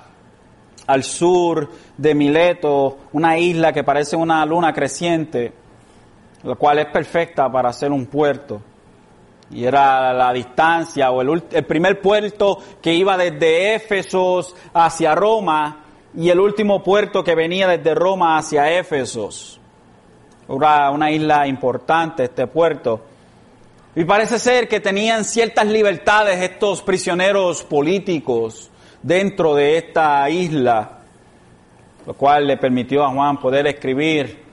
[0.87, 5.53] al sur de Mileto, una isla que parece una luna creciente,
[6.42, 8.62] la cual es perfecta para ser un puerto
[9.50, 15.85] y era la distancia o el, el, primer puerto que iba desde Éfesos hacia Roma
[16.14, 19.61] y el último puerto que venía desde Roma hacia Éfesos.
[20.48, 23.00] Era una isla importante este puerto.
[23.94, 28.70] Y parece ser que tenían ciertas libertades estos prisioneros políticos
[29.03, 30.98] dentro de esta isla,
[32.07, 34.50] lo cual le permitió a Juan poder escribir.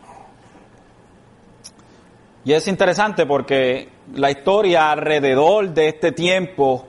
[2.48, 6.86] Y es interesante porque la historia alrededor de este tiempo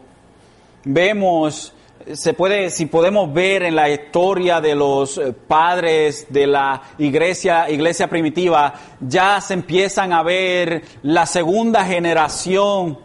[0.85, 1.75] vemos
[2.12, 7.68] se puede, si podemos ver en la historia de los eh, padres de la iglesia,
[7.68, 12.97] iglesia primitiva, ya se empiezan a ver la segunda generación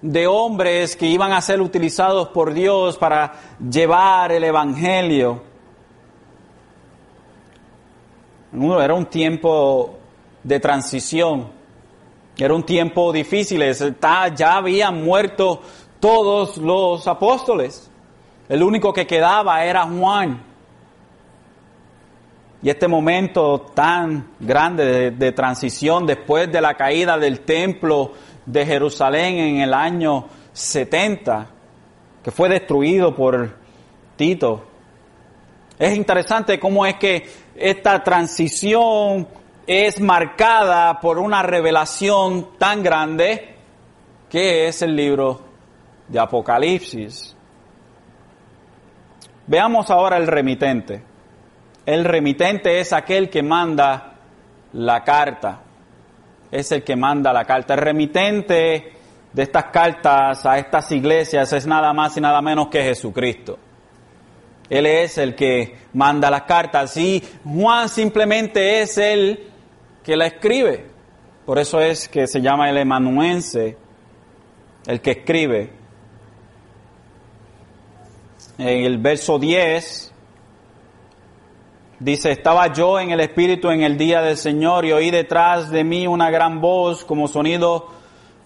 [0.00, 5.42] de hombres que iban a ser utilizados por Dios para llevar el evangelio.
[8.54, 9.98] Era un tiempo
[10.42, 11.59] de transición,
[12.44, 13.62] era un tiempo difícil,
[14.36, 15.60] ya habían muerto
[16.00, 17.90] todos los apóstoles.
[18.48, 20.42] El único que quedaba era Juan.
[22.62, 28.12] Y este momento tan grande de, transición después de la caída del templo
[28.44, 31.46] de Jerusalén en el año 70,
[32.22, 33.54] que fue destruido por
[34.16, 34.64] Tito.
[35.78, 39.26] Es interesante cómo es que esta transición
[39.72, 43.54] es marcada por una revelación tan grande
[44.28, 45.42] que es el libro
[46.08, 47.36] de Apocalipsis.
[49.46, 51.04] Veamos ahora el remitente.
[51.86, 54.14] El remitente es aquel que manda
[54.72, 55.60] la carta.
[56.50, 57.74] Es el que manda la carta.
[57.74, 58.92] El remitente
[59.32, 63.56] de estas cartas a estas iglesias es nada más y nada menos que Jesucristo.
[64.68, 69.49] Él es el que manda las cartas y Juan simplemente es el
[70.10, 70.86] que la escribe.
[71.46, 73.76] Por eso es que se llama el emanuense,
[74.84, 75.70] el que escribe
[78.58, 80.12] en el verso 10,
[82.00, 85.84] dice, estaba yo en el Espíritu en el día del Señor y oí detrás de
[85.84, 87.86] mí una gran voz como sonido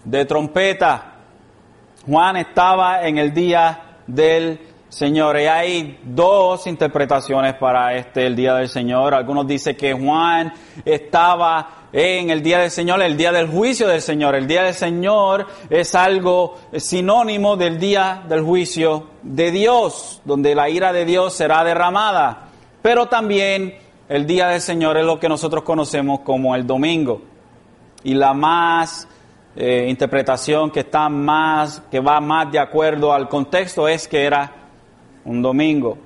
[0.05, 1.15] de trompeta.
[2.05, 4.61] Juan estaba en el día del
[4.95, 5.41] Señor.
[5.41, 9.13] Y hay dos interpretaciones para este, el día del Señor.
[9.13, 10.53] Algunos dicen que Juan
[10.85, 14.37] estaba en el día del Señor, el día del juicio del Señor.
[14.37, 20.71] El día del Señor es algo sinónimo del día del juicio de Dios, donde la
[20.71, 22.51] ira de Dios será derramada.
[22.81, 23.77] Pero también
[24.09, 27.21] el día del Señor es lo que nosotros conocemos como el domingo.
[28.05, 29.09] Y la más
[29.57, 34.64] eh, interpretación que está más, que va más de acuerdo al contexto es que era
[35.25, 35.99] un domingo.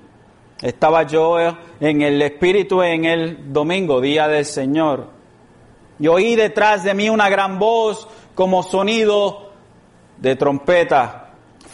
[0.61, 1.37] Estaba yo
[1.81, 5.07] en el Espíritu en el domingo, día del Señor.
[5.99, 9.53] Y oí detrás de mí una gran voz como sonido
[10.17, 11.29] de trompeta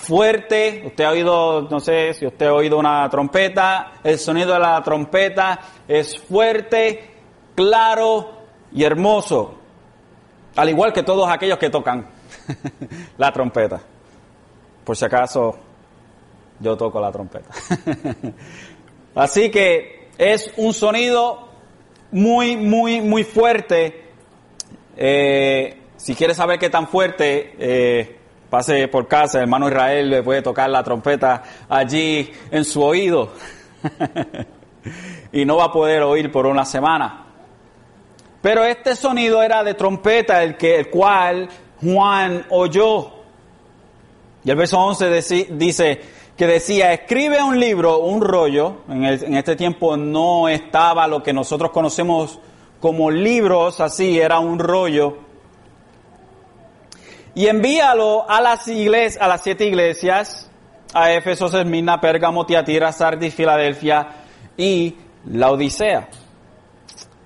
[0.04, 0.82] fuerte.
[0.86, 3.94] Usted ha oído, no sé si usted ha oído una trompeta.
[4.02, 7.10] El sonido de la trompeta es fuerte,
[7.54, 8.32] claro
[8.72, 9.54] y hermoso.
[10.56, 12.06] Al igual que todos aquellos que tocan
[13.18, 13.80] la trompeta.
[14.84, 15.58] Por si acaso
[16.60, 17.50] yo toco la trompeta.
[19.14, 21.48] Así que es un sonido
[22.10, 24.04] muy, muy, muy fuerte
[24.96, 28.18] eh, si quiere saber qué tan fuerte, eh,
[28.50, 33.32] pase por casa, hermano Israel le puede tocar la trompeta allí en su oído.
[35.32, 37.26] y no va a poder oír por una semana.
[38.40, 41.48] Pero este sonido era de trompeta, el, que, el cual
[41.80, 43.10] Juan oyó.
[44.44, 46.00] Y el verso 11 dice
[46.36, 51.32] que decía, escribe un libro, un rollo, en, en este tiempo no estaba lo que
[51.32, 52.38] nosotros conocemos
[52.80, 55.18] como libros, así era un rollo.
[57.34, 60.50] Y envíalo a las iglesias, a las siete iglesias,
[60.92, 64.08] a Éfeso, Esmirna, Pérgamo, Tiatira, Sardis, Filadelfia
[64.56, 64.94] y
[65.26, 66.08] la Odisea.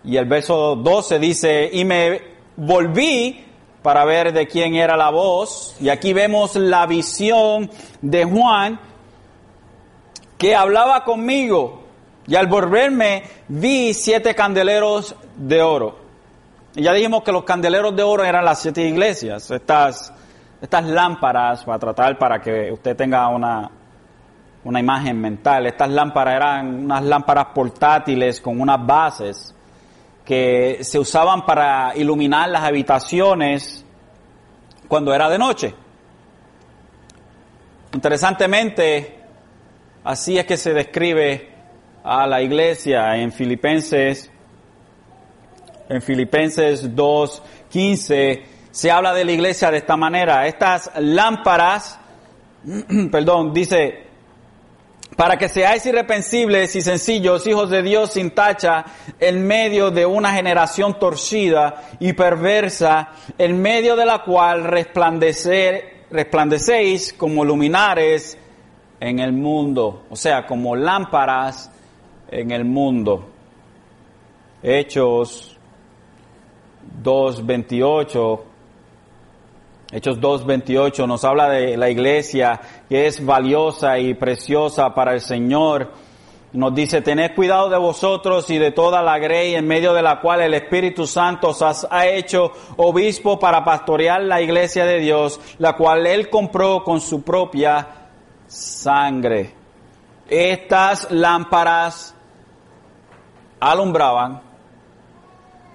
[0.04, 2.22] Y el verso 12 dice, y me
[2.56, 3.44] volví
[3.82, 5.76] para ver de quién era la voz.
[5.80, 8.80] Y aquí vemos la visión de Juan
[10.38, 11.84] que hablaba conmigo.
[12.26, 15.98] Y al volverme vi siete candeleros de oro.
[16.74, 20.12] Y ya dijimos que los candeleros de oro eran las siete iglesias, estas,
[20.60, 23.70] estas lámparas, para tratar para que usted tenga una,
[24.64, 25.66] una imagen mental.
[25.66, 29.54] Estas lámparas eran unas lámparas portátiles con unas bases
[30.24, 33.84] que se usaban para iluminar las habitaciones
[34.86, 35.74] cuando era de noche.
[37.94, 39.17] Interesantemente,
[40.08, 41.50] así es que se describe
[42.02, 44.30] a la iglesia en Filipenses,
[45.86, 50.46] en Filipenses 2.15, se habla de la iglesia de esta manera.
[50.46, 52.00] Estas lámparas,
[53.12, 54.06] perdón, dice,
[55.14, 58.86] para que seáis irrepensibles y sencillos, hijos de Dios sin tacha,
[59.20, 67.12] en medio de una generación torcida y perversa, en medio de la cual resplandecer, resplandecéis
[67.12, 68.38] como luminares
[69.00, 71.70] en el mundo, o sea, como lámparas
[72.30, 73.24] en el mundo.
[74.62, 75.56] Hechos
[77.02, 78.40] 2.28
[79.90, 85.90] Hechos 2.28 nos habla de la iglesia que es valiosa y preciosa para el Señor.
[86.52, 90.20] Nos dice, tened cuidado de vosotros y de toda la grey en medio de la
[90.20, 95.74] cual el Espíritu Santo os ha hecho obispo para pastorear la iglesia de Dios, la
[95.74, 97.97] cual Él compró con su propia
[98.48, 99.54] sangre.
[100.28, 102.14] Estas lámparas
[103.60, 104.42] alumbraban,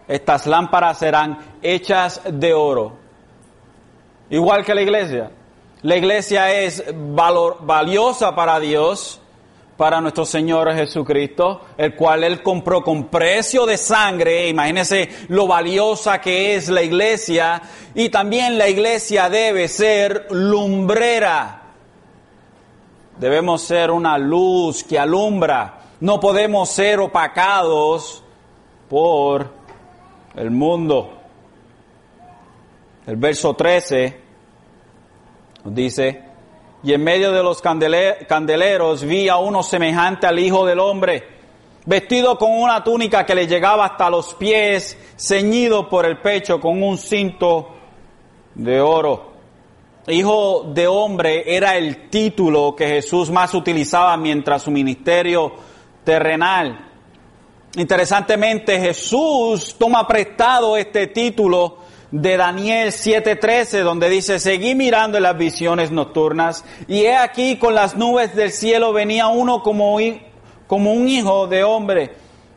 [0.07, 3.03] estas lámparas eran hechas de oro
[4.34, 5.32] igual que la iglesia.
[5.84, 9.19] La iglesia es valor, valiosa para Dios,
[9.78, 14.47] para nuestro Señor Jesucristo, el cual Él compró con precio de sangre.
[14.47, 17.61] Imagínense lo valiosa que es la iglesia.
[17.93, 21.62] Y también la iglesia debe ser lumbrera.
[23.18, 25.80] Debemos ser una luz que alumbra.
[25.99, 28.24] No podemos ser opacados
[28.89, 29.47] por
[30.36, 31.14] el mundo.
[33.05, 34.22] El verso 13
[35.66, 36.24] dice,
[36.84, 41.28] y en medio de los candeleros vi a uno semejante al Hijo del Hombre,
[41.86, 46.82] vestido con una túnica que le llegaba hasta los pies, ceñido por el pecho con
[46.82, 47.70] un cinto
[48.55, 49.33] de oro.
[50.08, 55.54] Hijo de hombre era el título que Jesús más utilizaba mientras su ministerio
[56.04, 56.89] terrenal.
[57.78, 61.78] Interesantemente, Jesús toma prestado este título
[62.12, 67.74] de Daniel 7:13, donde dice, seguí mirando en las visiones nocturnas, y he aquí con
[67.74, 69.97] las nubes del cielo venía uno como,
[70.68, 72.12] como un hijo de hombre,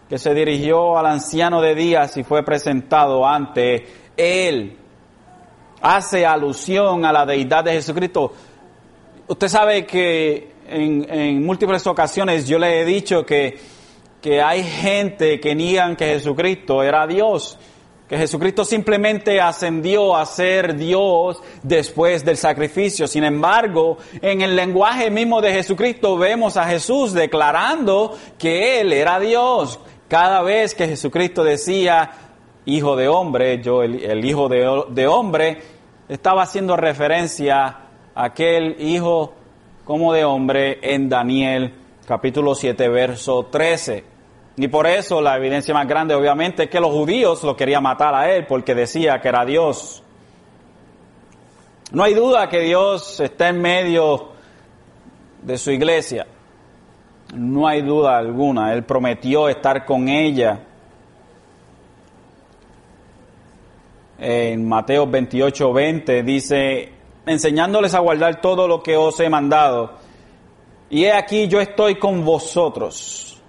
[0.08, 3.86] que se dirigió al anciano de días y fue presentado ante
[4.16, 4.76] él.
[5.88, 8.32] Hace alusión a la deidad de Jesucristo.
[9.28, 13.56] Usted sabe que en, múltiples ocasiones yo le he dicho que,
[14.20, 17.56] que hay gente que niegan que Jesucristo era Dios
[18.08, 23.08] que Jesucristo simplemente ascendió a ser Dios después del sacrificio.
[23.08, 29.18] Sin embargo, en el lenguaje mismo de Jesucristo vemos a Jesús declarando que Él era
[29.18, 29.80] Dios.
[30.06, 32.12] Cada vez que Jesucristo decía,
[32.66, 35.62] hijo de hombre, yo el, hijo de, hombre,
[36.08, 37.66] estaba haciendo referencia
[38.14, 39.34] a aquel hijo
[39.84, 41.74] como de hombre en Daniel
[42.06, 44.04] capítulo 7, verso 13.
[44.56, 48.14] Y por eso la evidencia más grande obviamente es que los judíos lo querían matar
[48.14, 50.02] a él porque decía que era Dios.
[51.92, 54.30] No hay duda que Dios está en medio
[55.42, 56.26] de su iglesia.
[57.34, 58.72] No hay duda alguna.
[58.72, 60.60] Él prometió estar con ella.
[64.18, 66.92] En Mateo 28, 20 dice,
[67.26, 69.92] enseñándoles a guardar todo lo que os he mandado.
[70.88, 73.42] Y he aquí yo estoy con vosotros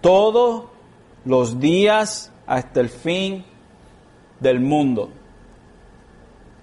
[0.00, 0.64] todos
[1.24, 3.44] los días hasta el fin
[4.38, 5.10] del mundo.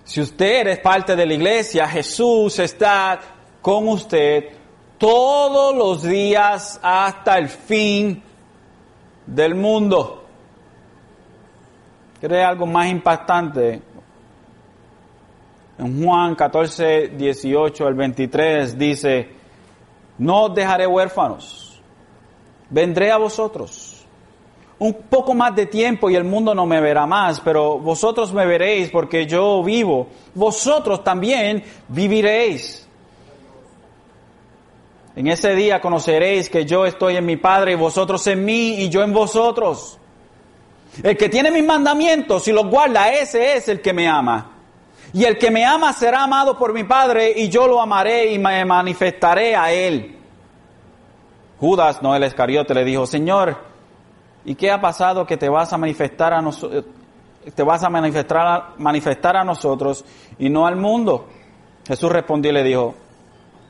[0.05, 3.19] Si usted es parte de la iglesia, Jesús está
[3.61, 4.49] con usted
[4.97, 8.21] todos los días hasta el fin
[9.25, 10.22] del mundo.
[12.24, 13.82] ¿Cree algo más impactante?
[15.78, 19.30] En Juan 14, 18 al 23 dice,
[20.19, 21.63] no os dejaré huérfanos
[22.74, 24.05] vendré a vosotros.
[24.80, 28.45] Un poco más de tiempo y el mundo no me verá más, pero vosotros me
[28.45, 30.07] veréis porque yo vivo.
[30.34, 32.88] Vosotros también viviréis.
[35.15, 38.89] En ese día conoceréis que yo estoy en mi Padre y vosotros en mí y
[38.89, 39.99] yo en vosotros.
[41.01, 44.51] El que tiene mis mandamientos y los guarda, ese es el que me ama.
[45.13, 48.39] Y el que me ama será amado por mi Padre y yo lo amaré y
[48.39, 50.17] me manifestaré a él.
[51.59, 53.57] Judas, no el Escariote, le dijo, Señor,
[54.45, 56.85] ¿y qué ha pasado que te vas a manifestar a nosotros?
[57.51, 60.05] te vas a manifestar, manifestar a nosotros
[60.39, 61.27] y no al mundo.
[61.85, 62.95] Jesús respondió y le dijo,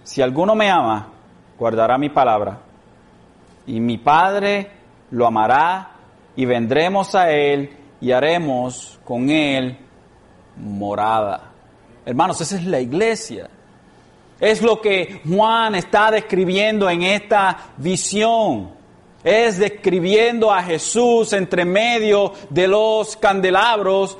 [0.03, 1.07] si alguno me ama,
[1.57, 2.59] guardará mi palabra,
[3.65, 4.69] y mi Padre
[5.11, 5.92] lo amará,
[6.35, 7.69] y vendremos a él
[8.01, 9.77] y haremos con él
[10.57, 11.51] morada.
[12.05, 13.49] Hermanos, esa es la iglesia.
[14.39, 18.71] Es lo que Juan está describiendo en esta visión.
[19.23, 24.17] Es describiendo a Jesús entre medio de los candelabros,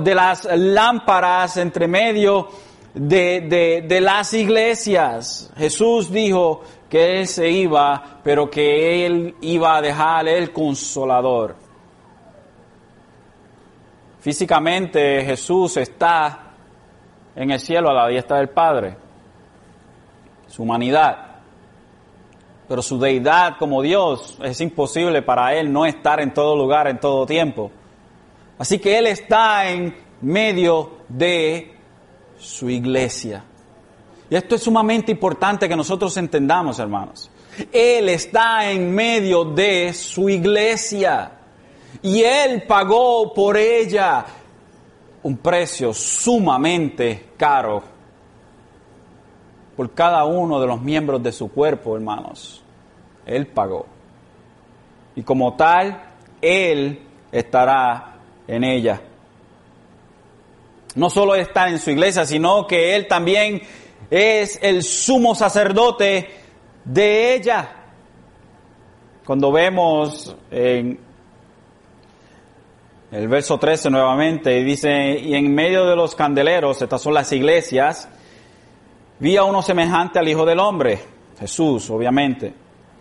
[0.00, 2.48] de las lámparas, entre medio
[2.92, 5.50] de, de, las iglesias.
[5.56, 11.56] Jesús dijo que Él se iba, pero que Él iba a dejar el consolador.
[14.20, 16.52] Físicamente Jesús está
[17.36, 18.96] en el cielo a la diestra del Padre,
[20.46, 21.32] su humanidad.
[22.66, 26.98] Pero su deidad como Dios es imposible para Él no estar en todo lugar, en
[26.98, 27.70] todo tiempo.
[28.58, 31.76] Así que Él está en medio de
[32.38, 33.44] su iglesia.
[34.30, 37.30] Y esto es sumamente importante que nosotros entendamos, hermanos.
[37.72, 41.32] Él está en medio de su iglesia
[42.02, 44.24] y Él pagó por ella
[45.22, 47.82] un precio sumamente caro
[49.76, 52.62] por cada uno de los miembros de su cuerpo, hermanos.
[53.26, 53.86] Él pagó.
[55.16, 56.00] Y como tal,
[56.40, 57.02] Él
[57.32, 58.16] estará
[58.46, 59.00] en ella.
[60.94, 63.62] No solo está en su iglesia, sino que Él también
[64.14, 66.30] es el sumo sacerdote
[66.84, 67.68] de ella.
[69.26, 71.00] Cuando vemos en
[73.10, 78.08] el verso 13 nuevamente, dice, y en medio de los candeleros, estas son las iglesias,
[79.18, 81.00] vi a uno semejante al Hijo del Hombre,
[81.40, 82.54] Jesús, obviamente,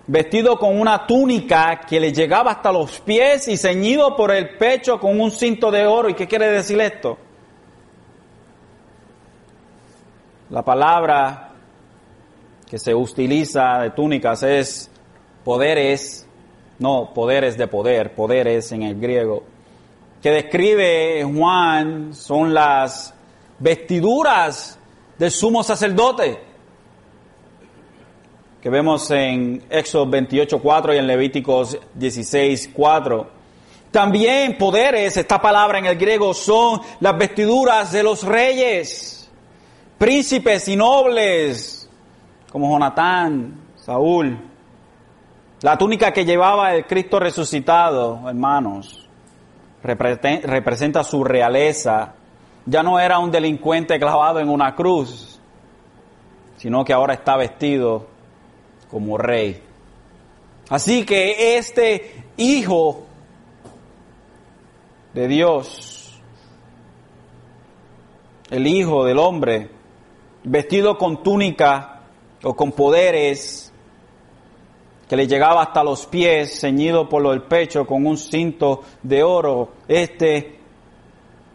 [0.07, 4.99] vestido con una túnica que le llegaba hasta los pies y ceñido por el pecho
[4.99, 6.09] con un cinto de oro.
[6.09, 7.19] ¿Y qué quiere decir esto?
[10.53, 11.49] La palabra
[12.69, 14.87] que se utiliza de túnicas es
[15.43, 16.27] poderes,
[16.77, 19.41] no poderes de poder, poderes en el griego,
[20.21, 23.15] que describe Juan son las
[23.57, 24.77] vestiduras
[25.17, 26.39] del sumo sacerdote,
[28.61, 33.25] que vemos en Éxodo 28.4 y en Levíticos 16.4.
[33.89, 39.22] También poderes, esta palabra en el griego, son las vestiduras de los reyes
[39.97, 41.89] príncipes y nobles,
[42.51, 44.39] como Jonatán, Saúl.
[45.61, 49.07] La túnica que llevaba el Cristo resucitado, hermanos,
[49.81, 52.15] representa su realeza.
[52.65, 55.39] Ya no era un delincuente clavado en una cruz,
[56.57, 58.07] sino que ahora está vestido
[58.89, 59.61] como rey.
[60.69, 63.05] Así que este Hijo
[65.13, 66.19] de Dios,
[68.49, 69.69] el Hijo del Hombre,
[70.43, 72.01] vestido con túnica
[72.43, 73.71] o con poderes
[75.07, 79.73] que le llegaba hasta los pies, ceñido por el pecho con un cinto de oro,
[79.87, 80.59] este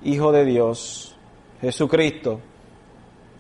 [0.05, 1.17] Hijo de Dios,
[1.61, 2.41] Jesucristo,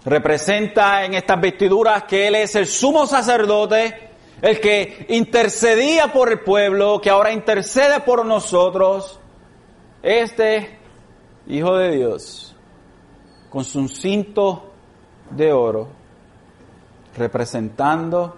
[0.04, 4.10] representa en estas vestiduras que Él es el sumo sacerdote,
[4.42, 9.20] el que intercedía por el pueblo, que ahora intercede por nosotros,
[10.02, 10.78] este
[11.46, 12.56] Hijo de Dios,
[13.50, 14.67] con su cinto
[15.30, 15.88] de oro
[17.16, 18.36] representando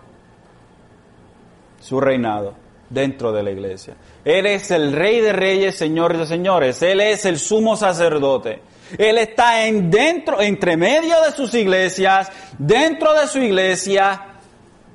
[1.80, 2.54] su reinado
[2.88, 3.94] dentro de la iglesia.
[4.24, 6.82] Él es el rey de reyes, señor de señores.
[6.82, 8.60] Él es el sumo sacerdote.
[8.98, 14.26] Él está en dentro, entre medio de sus iglesias, dentro de su iglesia,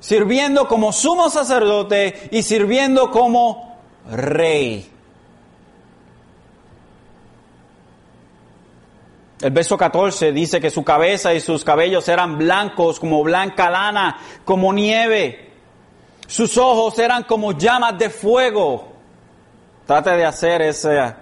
[0.00, 3.78] sirviendo como sumo sacerdote y sirviendo como
[4.10, 4.90] rey.
[9.40, 14.18] El verso 14 dice que su cabeza y sus cabellos eran blancos como blanca lana,
[14.44, 15.50] como nieve.
[16.26, 18.92] Sus ojos eran como llamas de fuego.
[19.86, 21.14] Trate de hacer ese,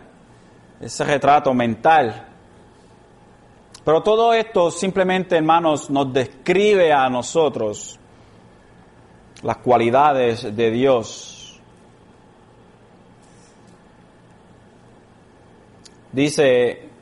[0.80, 2.28] ese retrato mental.
[3.84, 7.98] Pero todo esto simplemente, hermanos, nos describe a nosotros
[9.42, 11.60] las cualidades de Dios.
[16.12, 16.93] Dice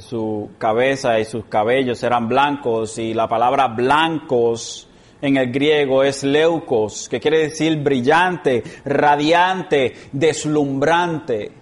[0.00, 4.88] su cabeza y sus cabellos eran blancos y la palabra blancos
[5.22, 11.52] en el griego es leucos, que quiere decir brillante, radiante, deslumbrante.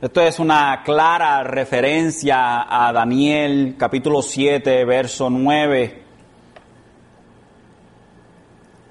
[0.00, 6.02] Esto es una clara referencia a Daniel capítulo 7, verso 9,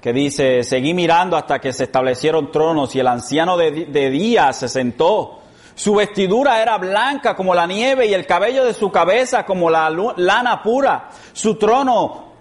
[0.00, 4.52] que dice, seguí mirando hasta que se establecieron tronos y el anciano de, de día
[4.54, 5.41] se sentó.
[5.74, 9.90] Su vestidura era blanca como la nieve y el cabello de su cabeza como la
[10.16, 11.08] lana pura.
[11.32, 12.32] Su trono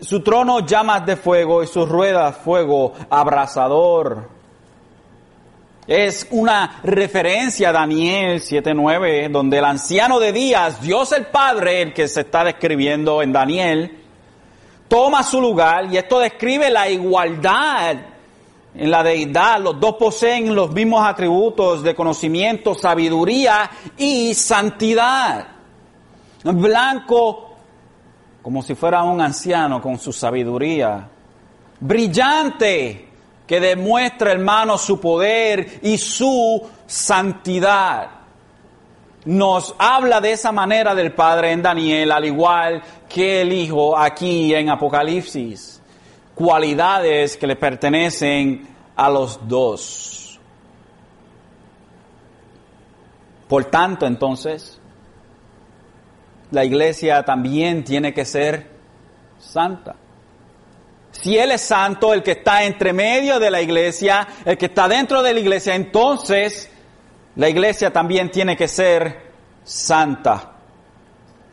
[0.00, 4.28] su trono llamas de fuego y sus ruedas fuego abrasador.
[5.86, 11.92] Es una referencia a Daniel 7.9, donde el anciano de días, Dios el Padre, el
[11.92, 13.98] que se está describiendo en Daniel,
[14.88, 17.96] toma su lugar y esto describe la igualdad
[18.74, 19.60] en la deidad.
[19.60, 25.46] Los dos poseen los mismos atributos de conocimiento, sabiduría y santidad.
[26.44, 27.50] Blanco
[28.42, 31.08] como si fuera un anciano con su sabiduría,
[31.78, 33.08] brillante,
[33.46, 38.08] que demuestra, hermano, su poder y su santidad.
[39.24, 44.54] Nos habla de esa manera del Padre en Daniel, al igual que el Hijo aquí
[44.54, 45.79] en Apocalipsis.
[46.40, 48.66] Cualidades que le pertenecen
[48.96, 50.40] a los dos.
[53.46, 54.80] Por tanto, entonces,
[56.50, 58.70] la iglesia también tiene que ser
[59.38, 59.96] santa.
[61.10, 64.88] Si Él es santo, el que está entre medio de la iglesia, el que está
[64.88, 66.70] dentro de la iglesia, entonces
[67.36, 69.30] la iglesia también tiene que ser
[69.62, 70.52] santa.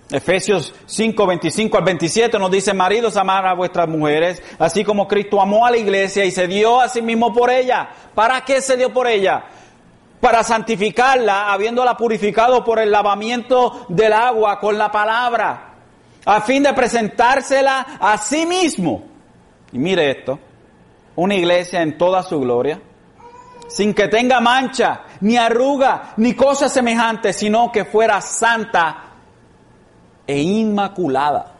[0.09, 5.41] Efesios 5, 25 al 27 nos dice, maridos, amar a vuestras mujeres, así como Cristo
[5.41, 7.89] amó a la iglesia y se dio a sí mismo por ella.
[8.15, 9.43] ¿Para qué se dio por ella?
[10.19, 15.73] para santificarla, habiéndola purificado por el lavamiento del agua con la palabra,
[16.25, 19.03] a fin de presentársela a sí mismo.
[19.71, 20.39] Y mire esto,
[21.15, 22.81] una iglesia en toda su gloria,
[23.67, 29.06] sin que tenga mancha, ni arruga, ni cosa semejante, sino que fuera santa
[30.27, 31.53] e inmaculada.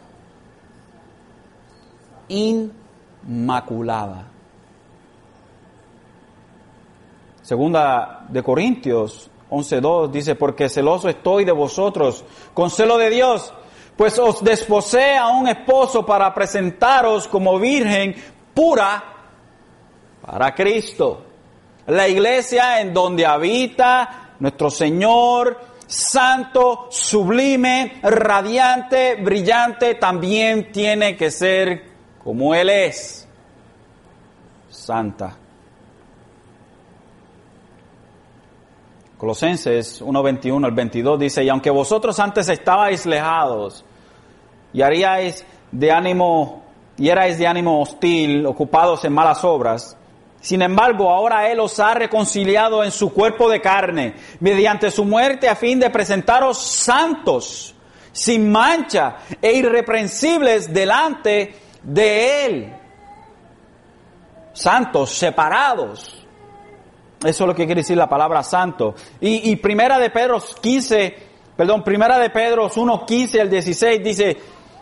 [2.28, 4.26] Inmaculada.
[7.42, 13.52] Segunda de Corintios 11.2 dice, porque celoso estoy de vosotros, con celo de Dios,
[13.96, 18.14] pues os desposé a un esposo para presentaros como virgen
[18.52, 19.02] pura
[20.20, 21.24] para Cristo.
[21.86, 25.58] La iglesia en donde habita nuestro Señor,
[25.88, 31.82] santo, sublime, radiante, brillante, también tiene que ser
[32.22, 33.26] como Él es,
[34.68, 35.36] santa.
[39.16, 43.84] Colosenses 1.21 al 22 dice, y aunque vosotros antes estabais lejados
[44.72, 46.62] y haríais de ánimo,
[46.96, 49.97] y erais de ánimo hostil, ocupados en malas obras,
[50.40, 55.48] sin embargo, ahora Él os ha reconciliado en su cuerpo de carne, mediante su muerte,
[55.48, 57.74] a fin de presentaros santos,
[58.12, 62.72] sin mancha e irreprensibles delante de Él.
[64.52, 66.18] Santos, separados,
[67.24, 68.94] eso es lo que quiere decir la palabra santo.
[69.20, 71.16] Y, primera de Pedro 15,
[71.56, 74.36] perdón, primera de Pedro 1, 15 al 16 dice,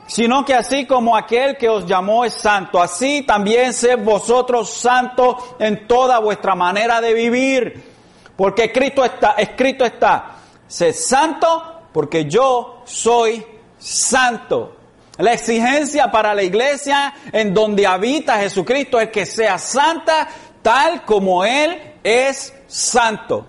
[0.07, 5.37] sino que así como aquel que os llamó es santo, así también sed vosotros santos
[5.59, 7.97] en toda vuestra manera de vivir.
[8.37, 10.37] Porque Cristo está, escrito está,
[10.67, 13.45] sed santo porque yo soy
[13.79, 14.77] santo.
[15.19, 20.29] La exigencia para la iglesia en donde habita Jesucristo es que sea santa
[20.61, 23.47] tal como Él es santo,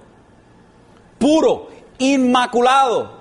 [1.19, 3.16] puro, inmaculado.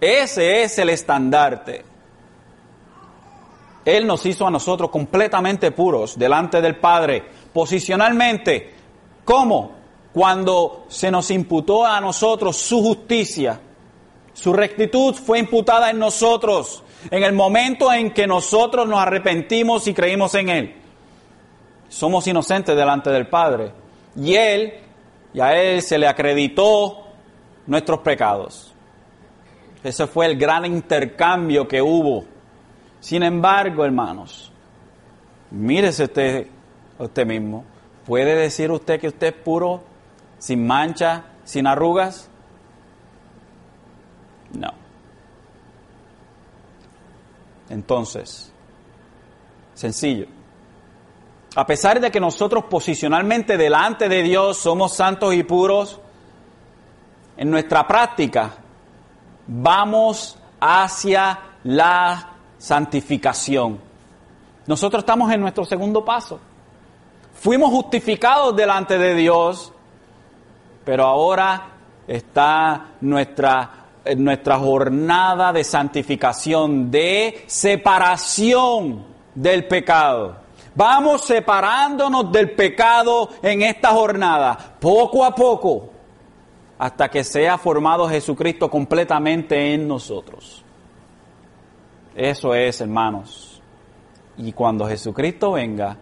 [0.00, 1.84] Ese es el estandarte.
[3.84, 8.74] Él nos hizo a nosotros completamente puros delante del Padre, posicionalmente.
[9.24, 9.72] ¿Cómo?
[10.12, 13.60] Cuando se nos imputó a nosotros su justicia,
[14.32, 19.94] su rectitud fue imputada en nosotros en el momento en que nosotros nos arrepentimos y
[19.94, 20.74] creímos en Él
[21.88, 23.72] somos inocentes delante del Padre.
[24.16, 24.74] Y Él,
[25.32, 27.06] y a Él se le acreditó
[27.66, 28.72] nuestros pecados.
[29.86, 32.24] Ese fue el gran intercambio que hubo.
[32.98, 34.50] Sin embargo, hermanos,
[35.52, 36.48] mírese usted,
[36.98, 37.64] usted mismo.
[38.04, 39.84] ¿Puede decir usted que usted es puro,
[40.38, 42.28] sin mancha, sin arrugas?
[44.58, 44.72] No.
[47.68, 48.52] Entonces,
[49.74, 50.26] sencillo.
[51.54, 56.00] A pesar de que nosotros posicionalmente delante de Dios somos santos y puros,
[57.36, 58.64] en nuestra práctica
[59.46, 63.80] vamos hacia la santificación.
[64.66, 66.40] Nosotros estamos en nuestro segundo paso.
[67.34, 69.72] Fuimos justificados delante de Dios,
[70.84, 71.68] pero ahora
[72.06, 73.70] está nuestra,
[74.16, 80.36] nuestra jornada de santificación, de separación del pecado.
[80.74, 85.90] Vamos separándonos del pecado en esta jornada, poco a poco,
[86.78, 90.62] hasta que sea formado Jesucristo completamente en nosotros.
[92.14, 93.60] Eso es, hermanos.
[94.38, 95.96] Y cuando Jesucristo venga,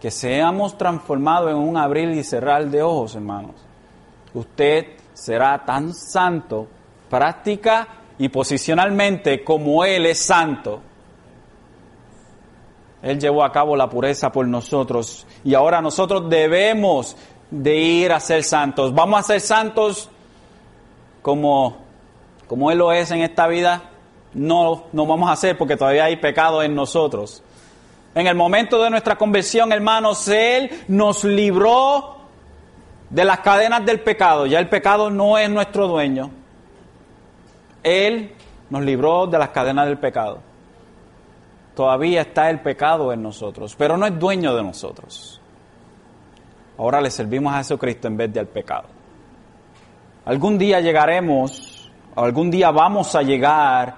[0.00, 3.54] que seamos transformados en un abrir y cerrar de ojos, hermanos.
[4.32, 6.66] Usted será tan santo,
[7.08, 10.80] práctica y posicionalmente como Él es santo.
[13.02, 17.16] Él llevó a cabo la pureza por nosotros y ahora nosotros debemos
[17.50, 18.94] de ir a ser santos.
[18.94, 20.09] ¿Vamos a ser santos
[21.22, 21.78] como,
[22.46, 23.82] como Él lo es en esta vida?
[24.34, 27.42] No, no vamos a hacer porque todavía hay pecado en nosotros.
[28.14, 32.16] En el momento de nuestra conversión, hermanos, Él nos libró
[33.08, 34.46] de las cadenas del pecado.
[34.46, 36.30] Ya el pecado no es nuestro dueño.
[37.82, 38.34] Él
[38.68, 40.50] nos libró de las cadenas del pecado
[41.80, 45.40] todavía está el pecado en nosotros, pero no es dueño de nosotros.
[46.76, 48.84] Ahora le servimos a Jesucristo en vez del pecado.
[50.30, 53.96] Algún día llegaremos, algún día vamos a llegar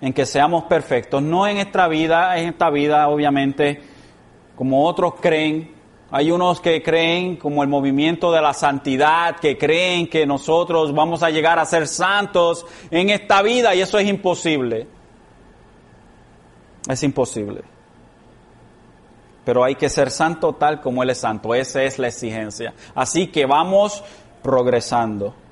[0.00, 3.82] en que seamos perfectos, no en esta vida, en esta vida obviamente,
[4.56, 5.74] como otros creen.
[6.10, 11.22] Hay unos que creen como el movimiento de la santidad, que creen que nosotros vamos
[11.22, 14.86] a llegar a ser santos en esta vida y eso es imposible.
[16.88, 17.60] Es imposible.
[19.44, 21.54] Pero hay que ser santo tal como Él es santo.
[21.54, 22.72] Esa es la exigencia.
[22.94, 24.02] Así que vamos
[24.42, 25.43] progresando.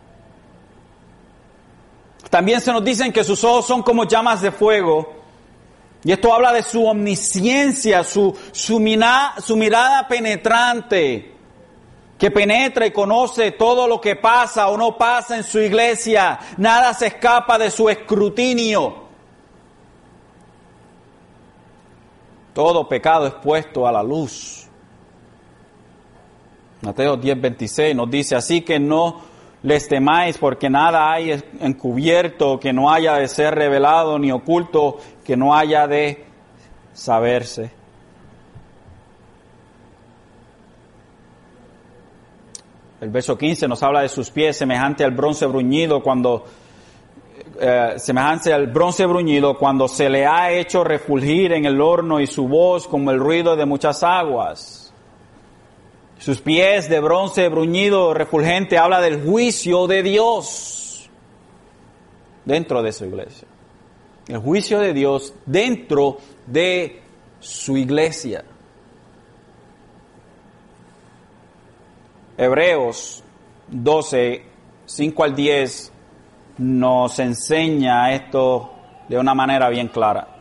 [2.33, 5.13] También se nos dicen que sus ojos son como llamas de fuego.
[6.03, 11.35] Y esto habla de su omnisciencia, su, su, mirada penetrante,
[12.17, 16.39] que penetra y conoce todo lo que pasa o no pasa en su iglesia.
[16.57, 18.95] Nada se escapa de su escrutinio.
[22.55, 24.67] Todo pecado es puesto a la luz.
[26.81, 29.32] Mateo 10:26 nos dice, así que no
[29.63, 35.37] les temáis porque nada hay encubierto que no haya de ser revelado, ni oculto que
[35.37, 36.25] no haya de
[36.93, 37.71] saberse.
[43.01, 46.45] El verso 15 nos habla de sus pies semejante al bronce bruñido cuando
[47.61, 52.27] eh, semejante al bronce bruñido cuando se le ha hecho refulgir en el horno y
[52.27, 54.82] su voz como el ruido de muchas aguas.
[56.23, 61.11] Sus pies de bronce bruñido refulgente habla del juicio de Dios
[62.45, 63.49] dentro de su iglesia.
[64.29, 67.03] El juicio de Dios dentro de
[67.41, 68.45] su iglesia.
[72.39, 73.25] Hebreos
[73.67, 74.45] 12,
[74.87, 75.93] 5 al 10
[76.59, 78.73] nos enseña esto
[79.09, 80.32] de una manera bien clara.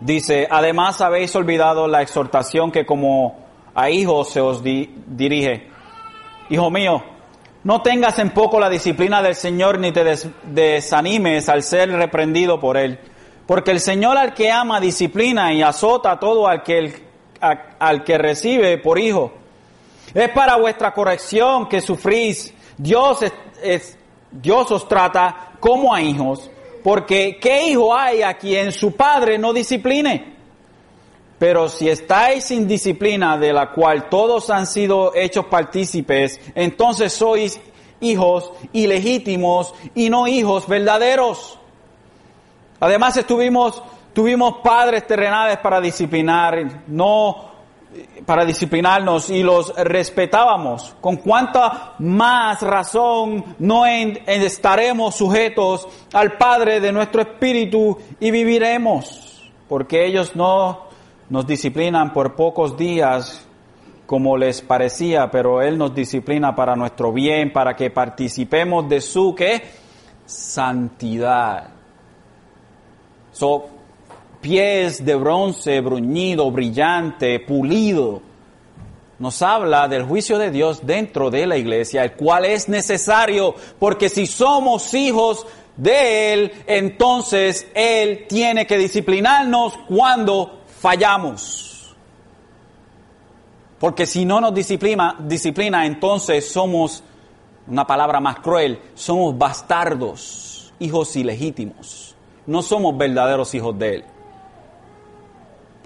[0.00, 3.38] Dice, además habéis olvidado la exhortación que como
[3.74, 5.68] a hijos se os dirige.
[6.48, 7.02] Hijo mío,
[7.62, 10.04] no tengas en poco la disciplina del Señor ni te
[10.44, 12.98] desanimes al ser reprendido por Él.
[13.46, 17.02] Porque el Señor al que ama disciplina y azota todo al que,
[17.40, 19.32] al que recibe por hijo.
[20.14, 22.54] Es para vuestra corrección que sufrís.
[22.78, 23.18] Dios
[23.62, 23.98] es,
[24.30, 26.50] Dios os trata como a hijos,
[26.82, 30.36] porque ¿qué hijo hay a quien su padre no discipline?
[31.38, 37.58] Pero si estáis sin disciplina de la cual todos han sido hechos partícipes, entonces sois
[38.00, 41.58] hijos ilegítimos y no hijos verdaderos.
[42.78, 47.49] Además estuvimos, tuvimos padres terrenales para disciplinar, no
[48.24, 56.92] para disciplinarnos y los respetábamos, con cuánta más razón no estaremos sujetos al Padre de
[56.92, 60.84] nuestro espíritu y viviremos, porque ellos no
[61.28, 63.46] nos disciplinan por pocos días
[64.06, 69.34] como les parecía, pero Él nos disciplina para nuestro bien, para que participemos de su
[69.36, 69.62] ¿qué?
[70.26, 71.70] santidad.
[73.32, 73.68] So,
[74.40, 78.22] pies de bronce bruñido, brillante, pulido.
[79.18, 84.08] Nos habla del juicio de Dios dentro de la iglesia, el cual es necesario, porque
[84.08, 91.94] si somos hijos de Él, entonces Él tiene que disciplinarnos cuando fallamos.
[93.78, 97.02] Porque si no nos disciplina, disciplina, entonces somos,
[97.66, 102.14] una palabra más cruel, somos bastardos, hijos ilegítimos.
[102.46, 104.04] No somos verdaderos hijos de Él.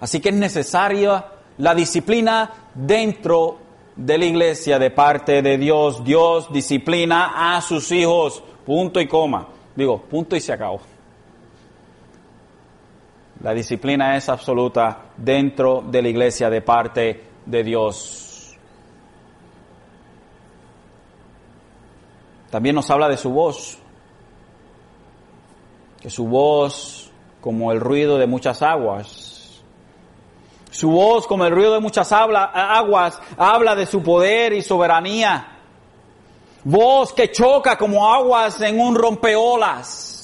[0.04, 1.24] Así que es necesaria
[1.56, 3.56] la disciplina dentro
[3.96, 6.04] de la iglesia de parte de Dios.
[6.04, 9.48] Dios disciplina a sus hijos, punto y coma.
[9.74, 10.82] Digo, punto y se acabó.
[13.40, 18.54] La disciplina es absoluta dentro de la iglesia de parte de Dios.
[22.50, 23.78] También nos habla de su voz,
[25.98, 29.23] que su voz como el ruido de muchas aguas.
[30.74, 35.58] Su voz como el ruido de muchas aguas habla de su poder y soberanía.
[36.64, 40.14] Voz que choca como aguas en un rompeolas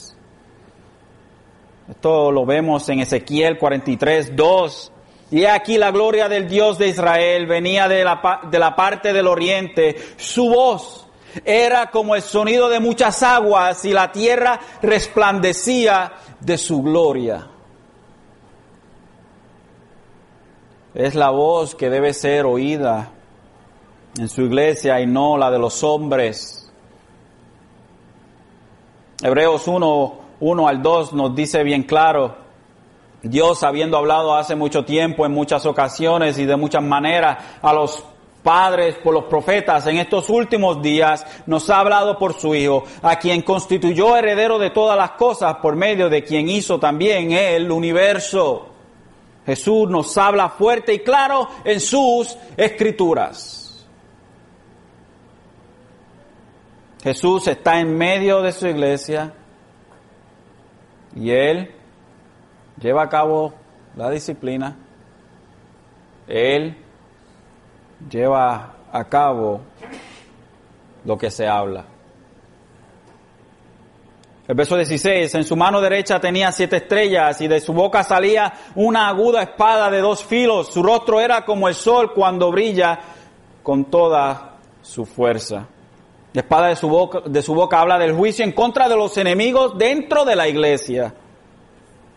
[1.90, 4.92] esto lo vemos en Ezequiel 43, 2.
[5.32, 9.26] Y aquí la gloria del Dios de Israel venía de la, de la parte del
[9.26, 9.96] oriente.
[10.16, 11.08] Su voz
[11.44, 17.48] era como el sonido de muchas aguas y la tierra resplandecía de su gloria.
[21.00, 23.08] Es la voz que debe ser oída
[24.18, 26.70] en su iglesia y no la de los hombres.
[29.22, 32.36] Hebreos 1, 1 al 2 nos dice bien claro,
[33.22, 38.04] Dios habiendo hablado hace mucho tiempo, en muchas ocasiones y de muchas maneras a los
[38.42, 43.16] padres por los profetas en estos últimos días nos ha hablado por su Hijo, a
[43.16, 48.69] quien constituyó heredero de todas las cosas por medio de quien hizo también el universo.
[49.50, 53.84] Jesús nos habla fuerte y claro en sus escrituras.
[57.02, 59.34] Jesús está en medio de su iglesia
[61.16, 61.74] y Él
[62.80, 63.52] lleva a cabo
[63.96, 64.76] la disciplina.
[66.28, 66.76] Él
[68.08, 69.62] lleva a cabo
[71.04, 71.86] lo que se habla.
[74.50, 78.52] El verso 16, en su mano derecha tenía siete estrellas y de su boca salía
[78.74, 80.72] una aguda espada de dos filos.
[80.72, 82.98] Su rostro era como el sol cuando brilla
[83.62, 85.68] con toda su fuerza.
[86.32, 89.16] La espada de su, boca, de su boca habla del juicio en contra de los
[89.18, 91.14] enemigos dentro de la iglesia.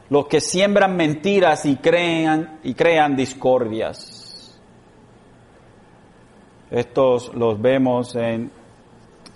[0.10, 4.60] Los que siembran mentiras y crean, y crean discordias.
[6.72, 8.63] Estos los vemos en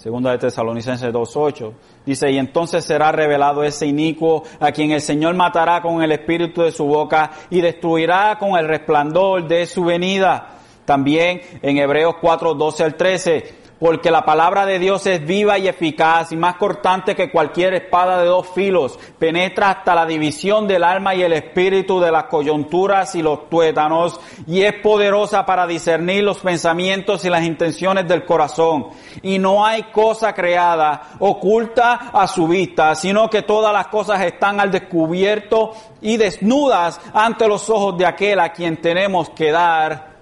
[0.10, 1.72] 2 de Tesalonicenses 2.8.
[2.06, 6.62] Dice, y entonces será revelado ese inicuo a quien el Señor matará con el espíritu
[6.62, 10.56] de su boca y destruirá con el resplandor de su venida.
[10.86, 16.32] También en Hebreos 4.12 al 13 porque la palabra de Dios es viva y eficaz
[16.32, 21.16] y más cortante que cualquier espada de dos filos, penetra hasta la división del alma
[21.16, 26.40] y el espíritu de las coyunturas y los tuétanos y es poderosa para discernir los
[26.40, 28.88] pensamientos y las intenciones del corazón.
[29.22, 34.60] Y no hay cosa creada oculta a su vista, sino que todas las cosas están
[34.60, 35.72] al descubierto
[36.02, 40.17] y desnudas ante los ojos de aquel a quien tenemos que dar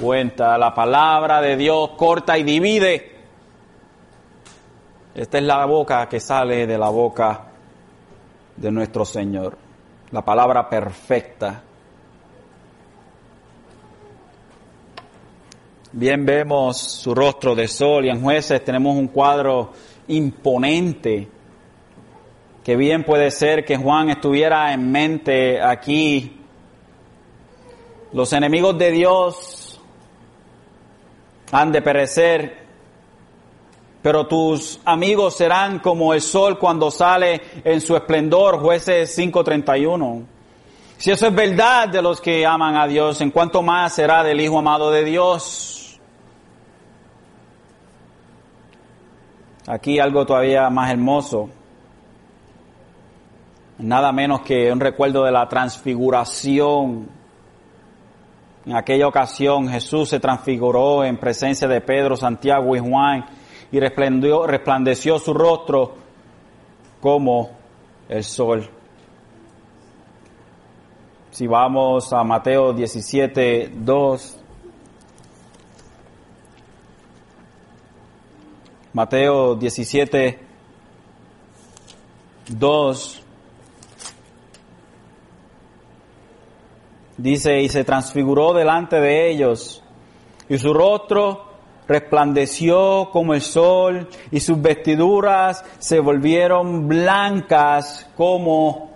[0.00, 0.58] cuenta.
[0.58, 3.12] La palabra de Dios corta y divide.
[5.14, 7.46] Esta es la boca que sale de la boca
[8.56, 9.56] de nuestro Señor.
[10.10, 11.62] La palabra perfecta.
[15.92, 19.72] Bien vemos su rostro de sol y en jueces tenemos un cuadro
[20.08, 21.28] imponente
[22.64, 26.40] que bien puede ser que Juan estuviera en mente aquí.
[28.12, 29.63] Los enemigos de Dios
[31.52, 32.64] han de perecer,
[34.02, 40.24] pero tus amigos serán como el sol cuando sale en su esplendor, jueces 5.31.
[40.98, 44.40] Si eso es verdad de los que aman a Dios, ¿en cuánto más será del
[44.40, 45.98] Hijo amado de Dios?
[49.66, 51.48] Aquí algo todavía más hermoso.
[53.78, 57.08] Nada menos que un recuerdo de la transfiguración
[58.66, 63.26] en aquella ocasión Jesús se transfiguró en presencia de Pedro, Santiago y Juan
[63.70, 65.94] y resplandeció su rostro
[67.00, 67.50] como
[68.08, 68.70] el sol.
[71.30, 74.40] Si vamos a Mateo 17, 2.
[78.92, 80.38] Mateo 17,
[82.50, 83.23] 2.
[87.16, 89.82] Dice, y se transfiguró delante de ellos,
[90.48, 91.44] y su rostro
[91.86, 98.90] resplandeció como el sol, y sus vestiduras se volvieron blancas como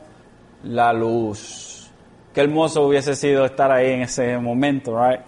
[0.64, 1.90] la luz.
[2.34, 5.20] Qué hermoso hubiese sido estar ahí en ese momento, right?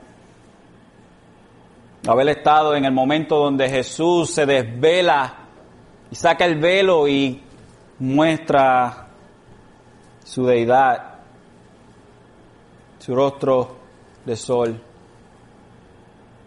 [2.06, 5.34] Haber estado en el momento donde Jesús se desvela
[6.10, 7.42] y saca el velo y
[7.98, 9.08] muestra
[10.24, 11.09] su deidad.
[13.00, 13.76] Su rostro
[14.24, 14.80] de sol.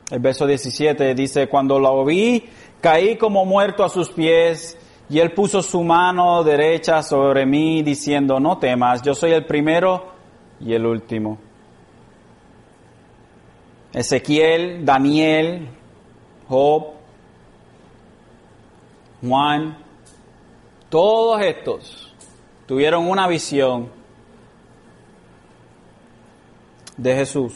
[0.09, 2.47] El verso 17 dice, cuando lo vi,
[2.79, 4.77] caí como muerto a sus pies,
[5.09, 10.05] y él puso su mano derecha sobre mí, diciendo, no temas, yo soy el primero
[10.59, 11.39] y el último.
[13.91, 15.67] Ezequiel, Daniel,
[16.47, 16.93] Job,
[19.21, 19.77] Juan,
[20.89, 22.13] todos estos
[22.67, 24.02] tuvieron una visión
[26.97, 27.53] de Jesús.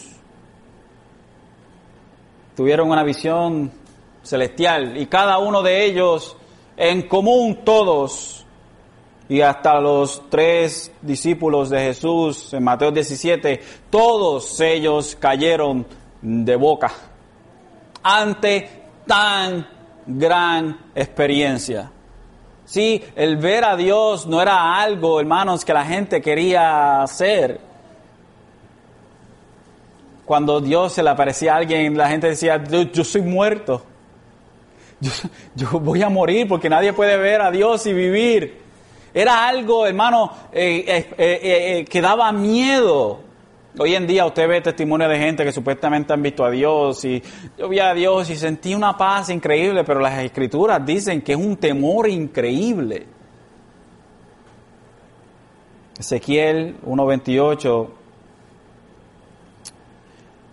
[2.55, 3.71] Tuvieron una visión
[4.23, 6.35] celestial y cada uno de ellos
[6.75, 8.45] en común todos
[9.29, 15.85] y hasta los tres discípulos de Jesús en Mateo 17, todos ellos cayeron
[16.21, 16.91] de boca
[18.03, 18.69] ante
[19.05, 19.67] tan
[20.05, 21.91] gran experiencia.
[22.65, 27.66] Sí, el ver a Dios no era algo, hermanos, que la gente quería hacer.
[30.27, 33.81] Cuando Dios se le aparecía a alguien, la gente decía, yo, soy muerto.
[35.55, 38.61] Yo, voy a morir porque nadie puede ver a Dios y vivir.
[39.13, 43.21] Era algo, hermano, eh, eh, eh, que daba miedo.
[43.79, 47.23] Hoy en día usted ve testimonio de gente que supuestamente han visto a Dios y
[47.57, 51.39] yo vi a Dios y sentí una paz increíble, pero las escrituras dicen que es
[51.39, 53.05] un temor increíble.
[55.97, 57.96] Ezequiel 1.28,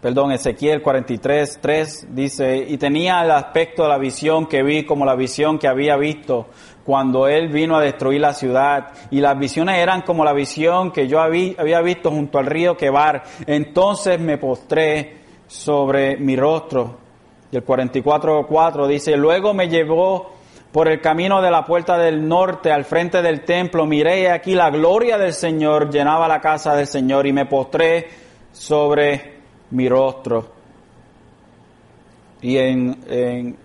[0.05, 5.07] perdón, Ezequiel 43, 3 dice, y tenía el aspecto de la visión que vi como
[5.07, 6.48] la visión que había visto
[6.84, 8.88] cuando él vino a destruir la ciudad.
[9.11, 13.22] Y las visiones eran como la visión que yo había visto junto al río Quebar.
[13.46, 16.98] Entonces me postré sobre mi rostro.
[17.50, 20.32] Y el 44.4 dice, luego me llevó
[20.70, 23.86] por el camino de la puerta del norte al frente del templo.
[23.86, 28.07] Miré aquí la gloria del Señor llenaba la casa del Señor y me postré
[28.52, 29.34] sobre
[29.75, 30.47] mi rostro.
[32.43, 33.57] Y en, en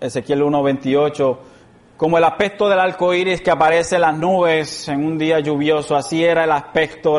[0.00, 1.38] Ezequiel 1.28
[1.96, 5.94] como el aspecto del arco iris que aparece en las nubes en un día lluvioso,
[5.94, 7.18] así era el aspecto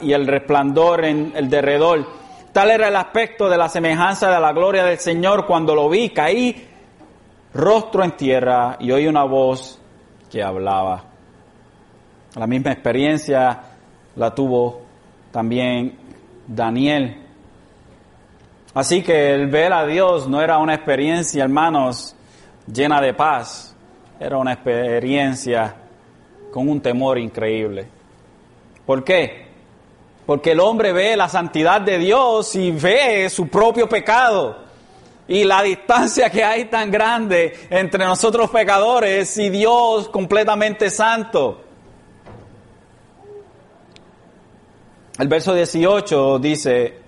[0.00, 2.06] y el resplandor en el derredor.
[2.52, 6.10] Tal era el aspecto de la semejanza de la gloria del Señor cuando lo vi,
[6.10, 6.66] caí
[7.52, 9.78] rostro en tierra y oí una voz
[10.30, 11.04] que hablaba.
[12.36, 13.60] La misma experiencia
[14.16, 14.80] la tuvo
[15.30, 16.03] también
[16.46, 17.22] Daniel.
[18.74, 22.16] Así que el ver a Dios no era una experiencia, hermanos,
[22.66, 23.74] llena de paz.
[24.18, 25.76] Era una experiencia
[26.52, 27.88] con un temor increíble.
[28.84, 29.48] ¿Por qué?
[30.26, 34.64] Porque el hombre ve la santidad de Dios y ve su propio pecado.
[35.26, 41.63] Y la distancia que hay tan grande entre nosotros pecadores y Dios completamente santo.
[45.18, 46.98] El verso 18 dice,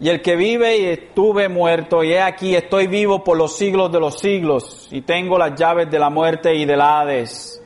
[0.00, 3.90] y el que vive y estuve muerto, y he aquí estoy vivo por los siglos
[3.90, 7.62] de los siglos, y tengo las llaves de la muerte y del Hades.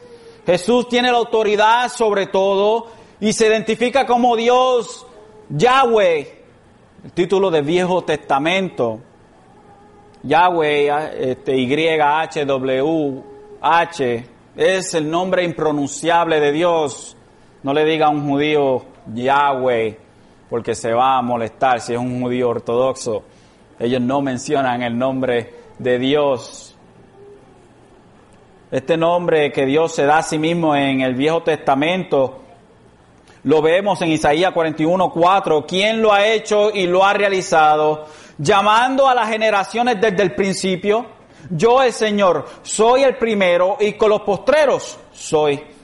[0.46, 2.86] Jesús tiene la autoridad sobre todo
[3.18, 5.04] y se identifica como Dios
[5.48, 6.44] Yahweh,
[7.04, 9.00] el título del Viejo Testamento.
[10.22, 12.46] Yahweh, este, Y-H-W-H,
[14.56, 17.15] es el nombre impronunciable de Dios.
[17.66, 19.98] No le diga a un judío Yahweh
[20.48, 23.24] porque se va a molestar si es un judío ortodoxo.
[23.80, 26.76] Ellos no mencionan el nombre de Dios.
[28.70, 32.38] Este nombre que Dios se da a sí mismo en el Viejo Testamento,
[33.42, 35.66] lo vemos en Isaías 41, 4.
[35.66, 38.06] ¿Quién lo ha hecho y lo ha realizado?
[38.38, 41.04] Llamando a las generaciones desde el principio.
[41.50, 45.74] Yo, el Señor, soy el primero y con los postreros soy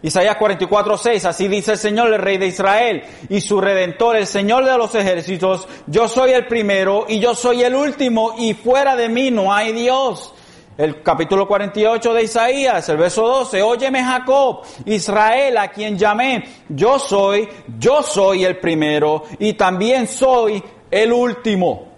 [0.00, 4.28] Isaías 44, 6, así dice el Señor, el Rey de Israel, y su Redentor, el
[4.28, 8.94] Señor de los ejércitos, yo soy el primero y yo soy el último, y fuera
[8.94, 10.34] de mí no hay Dios.
[10.76, 17.00] El capítulo 48 de Isaías, el verso 12, óyeme Jacob, Israel, a quien llamé, yo
[17.00, 21.88] soy, yo soy el primero, y también soy el último.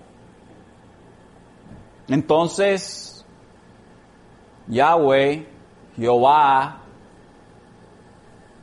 [2.08, 3.26] Entonces,
[4.68, 5.46] Yahweh,
[5.96, 6.79] Jehová,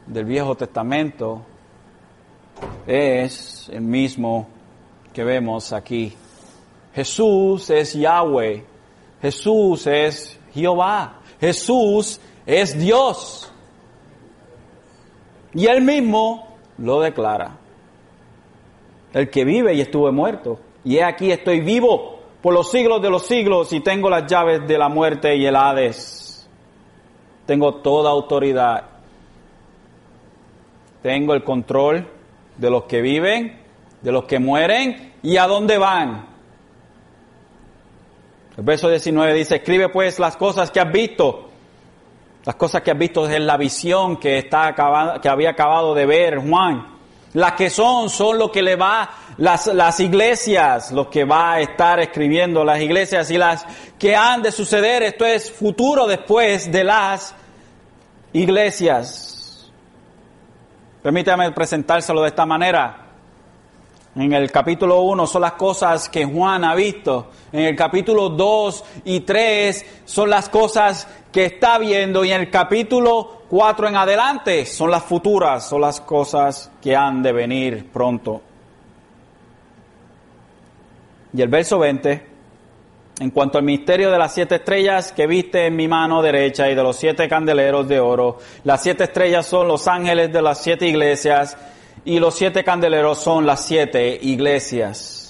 [0.07, 1.41] del Viejo Testamento
[2.85, 4.47] es el mismo
[5.13, 6.13] que vemos aquí.
[6.93, 8.63] Jesús es Yahweh,
[9.21, 13.51] Jesús es Jehová, Jesús es Dios.
[15.53, 17.57] Y él mismo lo declara.
[19.13, 20.59] El que vive y estuve muerto.
[20.83, 24.67] Y he aquí estoy vivo por los siglos de los siglos y tengo las llaves
[24.67, 26.47] de la muerte y el Hades.
[27.45, 28.96] Tengo toda autoridad
[31.01, 32.07] tengo el control
[32.57, 33.59] de los que viven,
[34.01, 36.25] de los que mueren y a dónde van.
[38.57, 41.49] El verso 19 dice, escribe pues las cosas que has visto.
[42.43, 46.05] Las cosas que has visto es la visión que, está acabado, que había acabado de
[46.05, 46.95] ver Juan.
[47.33, 51.59] Las que son, son lo que le va, las, las iglesias, lo que va a
[51.59, 53.65] estar escribiendo las iglesias y las
[53.99, 55.03] que han de suceder.
[55.03, 57.35] Esto es futuro después de las
[58.33, 59.36] iglesias.
[61.07, 62.97] Permítame presentárselo de esta manera.
[64.13, 67.27] En el capítulo 1 son las cosas que Juan ha visto.
[67.53, 72.25] En el capítulo 2 y 3 son las cosas que está viendo.
[72.25, 77.23] Y en el capítulo 4 en adelante son las futuras, son las cosas que han
[77.23, 78.41] de venir pronto.
[81.31, 82.27] Y el verso 20
[83.19, 86.75] en cuanto al misterio de las siete estrellas que viste en mi mano derecha y
[86.75, 90.87] de los siete candeleros de oro, las siete estrellas son los ángeles de las siete
[90.87, 91.57] iglesias
[92.05, 95.23] y los siete candeleros son las siete iglesias.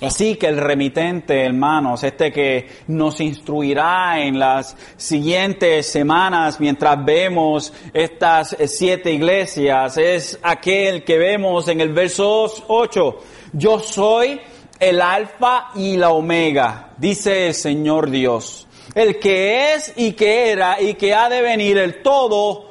[0.00, 7.72] Así que el remitente, hermanos, este que nos instruirá en las siguientes semanas mientras vemos
[7.92, 13.18] estas siete iglesias, es aquel que vemos en el verso 8.
[13.52, 14.40] Yo soy
[14.88, 20.80] el alfa y la omega, dice el Señor Dios, el que es y que era
[20.80, 22.66] y que ha de venir el todo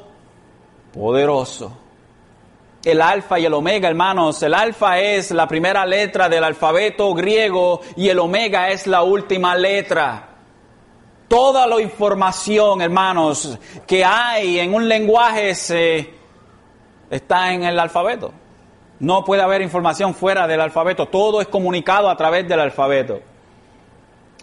[0.92, 1.78] poderoso.
[2.84, 7.80] El alfa y el omega, hermanos, el alfa es la primera letra del alfabeto griego
[7.96, 10.28] y el omega es la última letra.
[11.26, 16.14] Toda la información, hermanos, que hay en un lenguaje se,
[17.10, 18.32] está en el alfabeto.
[19.00, 21.06] No puede haber información fuera del alfabeto.
[21.06, 23.20] Todo es comunicado a través del alfabeto.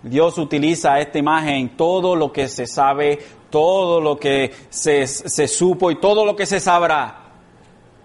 [0.03, 5.91] Dios utiliza esta imagen, todo lo que se sabe, todo lo que se, se supo
[5.91, 7.17] y todo lo que se sabrá.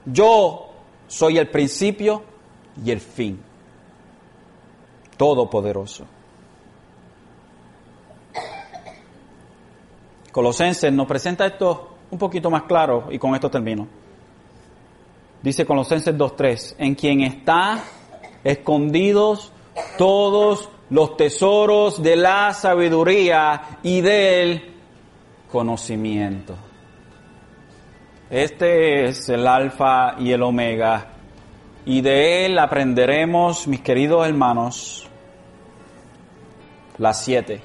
[0.04, 0.68] Yo
[1.08, 2.22] soy el principio
[2.84, 3.42] y el fin.
[5.16, 6.04] Todopoderoso.
[10.30, 13.88] Colosenses nos presenta esto un poquito más claro y con esto termino.
[15.46, 17.84] Dice Colosenses 2.3, en quien está
[18.42, 19.52] escondidos
[19.96, 24.74] todos los tesoros de la sabiduría y del
[25.48, 26.56] conocimiento.
[28.28, 31.12] Este es el alfa y el omega.
[31.84, 35.08] Y de él aprenderemos, mis queridos hermanos,
[36.98, 37.60] las siete,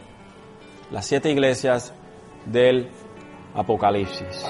[0.91, 1.95] las siete iglesias
[2.45, 2.91] del
[3.55, 4.45] Apocalipsis.